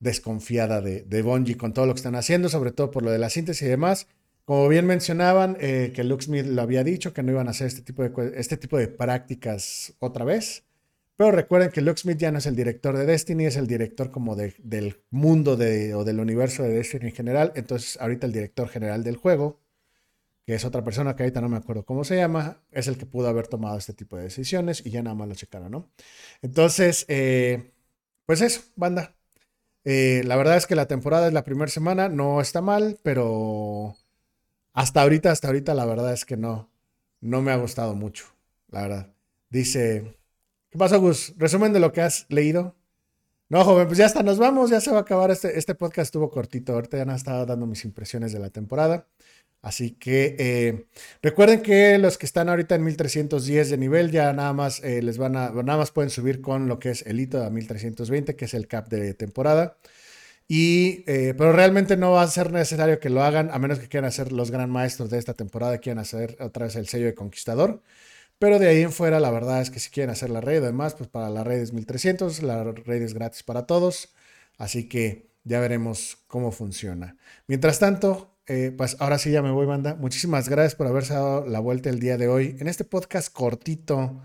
desconfiada 0.00 0.80
de, 0.80 1.02
de 1.02 1.22
Bungie 1.22 1.56
con 1.56 1.72
todo 1.72 1.86
lo 1.86 1.94
que 1.94 1.98
están 1.98 2.14
haciendo, 2.14 2.48
sobre 2.48 2.72
todo 2.72 2.90
por 2.90 3.02
lo 3.02 3.10
de 3.10 3.18
la 3.18 3.30
síntesis 3.30 3.62
y 3.62 3.70
demás. 3.70 4.06
Como 4.44 4.68
bien 4.68 4.86
mencionaban, 4.86 5.56
eh, 5.60 5.92
que 5.94 6.02
Luke 6.02 6.24
Smith 6.24 6.44
lo 6.44 6.62
había 6.62 6.82
dicho, 6.82 7.12
que 7.12 7.22
no 7.22 7.30
iban 7.30 7.46
a 7.46 7.52
hacer 7.52 7.68
este 7.68 7.82
tipo 7.82 8.02
de, 8.02 8.32
este 8.36 8.56
tipo 8.56 8.78
de 8.78 8.88
prácticas 8.88 9.94
otra 10.00 10.24
vez. 10.24 10.64
Pero 11.16 11.30
recuerden 11.30 11.70
que 11.70 11.82
Luke 11.82 12.00
Smith 12.00 12.16
ya 12.18 12.32
no 12.32 12.38
es 12.38 12.46
el 12.46 12.56
director 12.56 12.96
de 12.96 13.06
Destiny, 13.06 13.44
es 13.44 13.56
el 13.56 13.66
director 13.66 14.10
como 14.10 14.34
del 14.34 15.04
mundo 15.10 15.56
de, 15.56 15.94
o 15.94 16.02
del 16.02 16.18
universo 16.18 16.62
de 16.62 16.70
Destiny 16.70 17.06
en 17.06 17.14
general. 17.14 17.52
Entonces, 17.54 17.96
ahorita 18.00 18.26
el 18.26 18.32
director 18.32 18.68
general 18.68 19.04
del 19.04 19.16
juego, 19.16 19.60
que 20.50 20.56
es 20.56 20.64
otra 20.64 20.82
persona 20.82 21.14
que 21.14 21.22
ahorita 21.22 21.40
no 21.40 21.48
me 21.48 21.58
acuerdo 21.58 21.84
cómo 21.84 22.02
se 22.02 22.16
llama, 22.16 22.60
es 22.72 22.88
el 22.88 22.98
que 22.98 23.06
pudo 23.06 23.28
haber 23.28 23.46
tomado 23.46 23.78
este 23.78 23.92
tipo 23.92 24.16
de 24.16 24.24
decisiones 24.24 24.84
y 24.84 24.90
ya 24.90 25.00
nada 25.00 25.14
más 25.14 25.28
lo 25.28 25.36
checaron, 25.36 25.70
¿no? 25.70 25.88
Entonces, 26.42 27.04
eh, 27.06 27.70
pues 28.26 28.40
eso, 28.40 28.62
banda. 28.74 29.14
Eh, 29.84 30.22
la 30.24 30.34
verdad 30.34 30.56
es 30.56 30.66
que 30.66 30.74
la 30.74 30.88
temporada 30.88 31.28
es 31.28 31.32
la 31.32 31.44
primera 31.44 31.70
semana, 31.70 32.08
no 32.08 32.40
está 32.40 32.62
mal, 32.62 32.98
pero 33.04 33.94
hasta 34.72 35.02
ahorita, 35.02 35.30
hasta 35.30 35.46
ahorita, 35.46 35.72
la 35.72 35.84
verdad 35.84 36.12
es 36.12 36.24
que 36.24 36.36
no, 36.36 36.68
no 37.20 37.42
me 37.42 37.52
ha 37.52 37.56
gustado 37.56 37.94
mucho, 37.94 38.24
la 38.70 38.82
verdad. 38.82 39.14
Dice, 39.50 40.18
¿qué 40.68 40.78
pasa, 40.78 40.96
Gus? 40.96 41.32
Resumen 41.36 41.72
de 41.72 41.78
lo 41.78 41.92
que 41.92 42.00
has 42.00 42.26
leído. 42.28 42.74
No, 43.50 43.64
joven, 43.64 43.86
pues 43.86 43.98
ya 43.98 44.06
está, 44.06 44.24
nos 44.24 44.38
vamos, 44.38 44.70
ya 44.70 44.80
se 44.80 44.90
va 44.90 44.98
a 44.98 45.00
acabar. 45.02 45.30
Este, 45.30 45.58
este 45.58 45.76
podcast 45.76 46.06
estuvo 46.06 46.28
cortito, 46.28 46.72
ahorita 46.72 46.96
ya 46.96 47.04
no 47.04 47.14
estaba 47.14 47.46
dando 47.46 47.66
mis 47.66 47.84
impresiones 47.84 48.32
de 48.32 48.40
la 48.40 48.50
temporada. 48.50 49.06
Así 49.62 49.92
que 49.92 50.36
eh, 50.38 50.86
recuerden 51.22 51.60
que 51.60 51.98
los 51.98 52.16
que 52.16 52.24
están 52.24 52.48
ahorita 52.48 52.74
en 52.74 52.84
1310 52.84 53.70
de 53.70 53.76
nivel 53.76 54.10
ya 54.10 54.32
nada 54.32 54.52
más 54.54 54.82
eh, 54.82 55.02
les 55.02 55.18
van 55.18 55.36
a, 55.36 55.50
nada 55.50 55.78
más 55.78 55.90
pueden 55.90 56.10
subir 56.10 56.40
con 56.40 56.66
lo 56.66 56.78
que 56.78 56.90
es 56.90 57.02
el 57.06 57.20
hito 57.20 57.44
a 57.44 57.50
1320, 57.50 58.36
que 58.36 58.44
es 58.46 58.54
el 58.54 58.66
cap 58.68 58.88
de 58.88 59.12
temporada. 59.14 59.76
Y, 60.48 61.04
eh, 61.06 61.34
pero 61.38 61.52
realmente 61.52 61.96
no 61.96 62.12
va 62.12 62.22
a 62.22 62.26
ser 62.26 62.52
necesario 62.52 62.98
que 63.00 63.10
lo 63.10 63.22
hagan, 63.22 63.50
a 63.52 63.58
menos 63.58 63.78
que 63.78 63.88
quieran 63.88 64.08
hacer 64.08 64.32
los 64.32 64.50
gran 64.50 64.70
maestros 64.70 65.10
de 65.10 65.18
esta 65.18 65.34
temporada, 65.34 65.78
quieran 65.78 66.00
hacer 66.00 66.36
otra 66.40 66.66
vez 66.66 66.76
el 66.76 66.88
sello 66.88 67.06
de 67.06 67.14
conquistador. 67.14 67.82
Pero 68.38 68.58
de 68.58 68.68
ahí 68.68 68.82
en 68.82 68.92
fuera, 68.92 69.20
la 69.20 69.30
verdad 69.30 69.60
es 69.62 69.70
que 69.70 69.80
si 69.80 69.90
quieren 69.90 70.10
hacer 70.10 70.30
la 70.30 70.40
red, 70.40 70.62
además, 70.64 70.94
pues 70.94 71.08
para 71.10 71.30
la 71.30 71.44
red 71.44 71.60
es 71.60 71.72
1300, 71.72 72.42
la 72.42 72.64
red 72.64 73.02
es 73.02 73.14
gratis 73.14 73.42
para 73.42 73.66
todos. 73.66 74.14
Así 74.58 74.88
que 74.88 75.30
ya 75.44 75.60
veremos 75.60 76.18
cómo 76.26 76.50
funciona. 76.52 77.16
Mientras 77.46 77.78
tanto, 77.78 78.29
eh, 78.46 78.72
pues 78.76 78.96
ahora 79.00 79.18
sí 79.18 79.30
ya 79.30 79.42
me 79.42 79.50
voy, 79.50 79.66
banda. 79.66 79.94
Muchísimas 79.94 80.48
gracias 80.48 80.74
por 80.74 80.86
haberse 80.86 81.14
dado 81.14 81.46
la 81.46 81.60
vuelta 81.60 81.90
el 81.90 82.00
día 82.00 82.16
de 82.16 82.28
hoy 82.28 82.56
en 82.58 82.68
este 82.68 82.84
podcast 82.84 83.32
cortito 83.32 84.22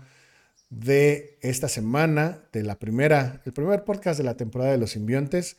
de 0.70 1.38
esta 1.42 1.68
semana, 1.68 2.48
de 2.52 2.62
la 2.62 2.78
primera, 2.78 3.42
el 3.44 3.52
primer 3.52 3.84
podcast 3.84 4.18
de 4.18 4.24
la 4.24 4.36
temporada 4.36 4.72
de 4.72 4.78
los 4.78 4.90
simbiontes. 4.90 5.56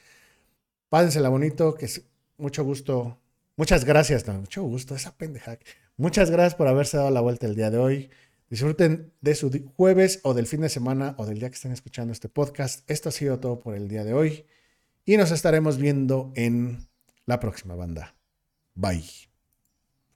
Pásensela 0.90 1.30
bonito, 1.30 1.76
que 1.76 1.86
es 1.86 2.04
mucho 2.38 2.64
gusto. 2.64 3.20
Muchas 3.56 3.86
gracias, 3.86 4.28
no, 4.28 4.34
mucho 4.34 4.64
gusto, 4.64 4.96
esa 4.96 5.16
pendeja. 5.16 5.58
Muchas 5.98 6.30
gracias 6.30 6.56
por 6.56 6.68
haberse 6.68 6.98
dado 6.98 7.12
la 7.12 7.22
vuelta 7.22 7.48
el 7.48 7.56
día 7.56 7.72
de 7.72 7.78
hoy. 7.78 8.10
Disfruten 8.50 9.12
de 9.20 9.36
su 9.36 9.72
jueves 9.76 10.20
o 10.24 10.34
del 10.34 10.48
fin 10.48 10.62
de 10.62 10.70
semana 10.70 11.16
o 11.18 11.26
del 11.26 11.40
día 11.40 11.50
que 11.50 11.56
estén 11.56 11.72
escuchando 11.72 12.14
este 12.14 12.30
podcast. 12.30 12.90
Esto 12.90 13.10
ha 13.10 13.12
sido 13.12 13.40
todo 13.40 13.60
por 13.60 13.76
el 13.76 13.90
día 13.90 14.04
de 14.04 14.14
hoy 14.14 14.46
y 15.06 15.18
nos 15.18 15.32
estaremos 15.32 15.78
viendo 15.78 16.32
en 16.36 16.88
la 17.26 17.40
próxima 17.40 17.76
banda. 17.76 18.17
Bye. 18.78 19.04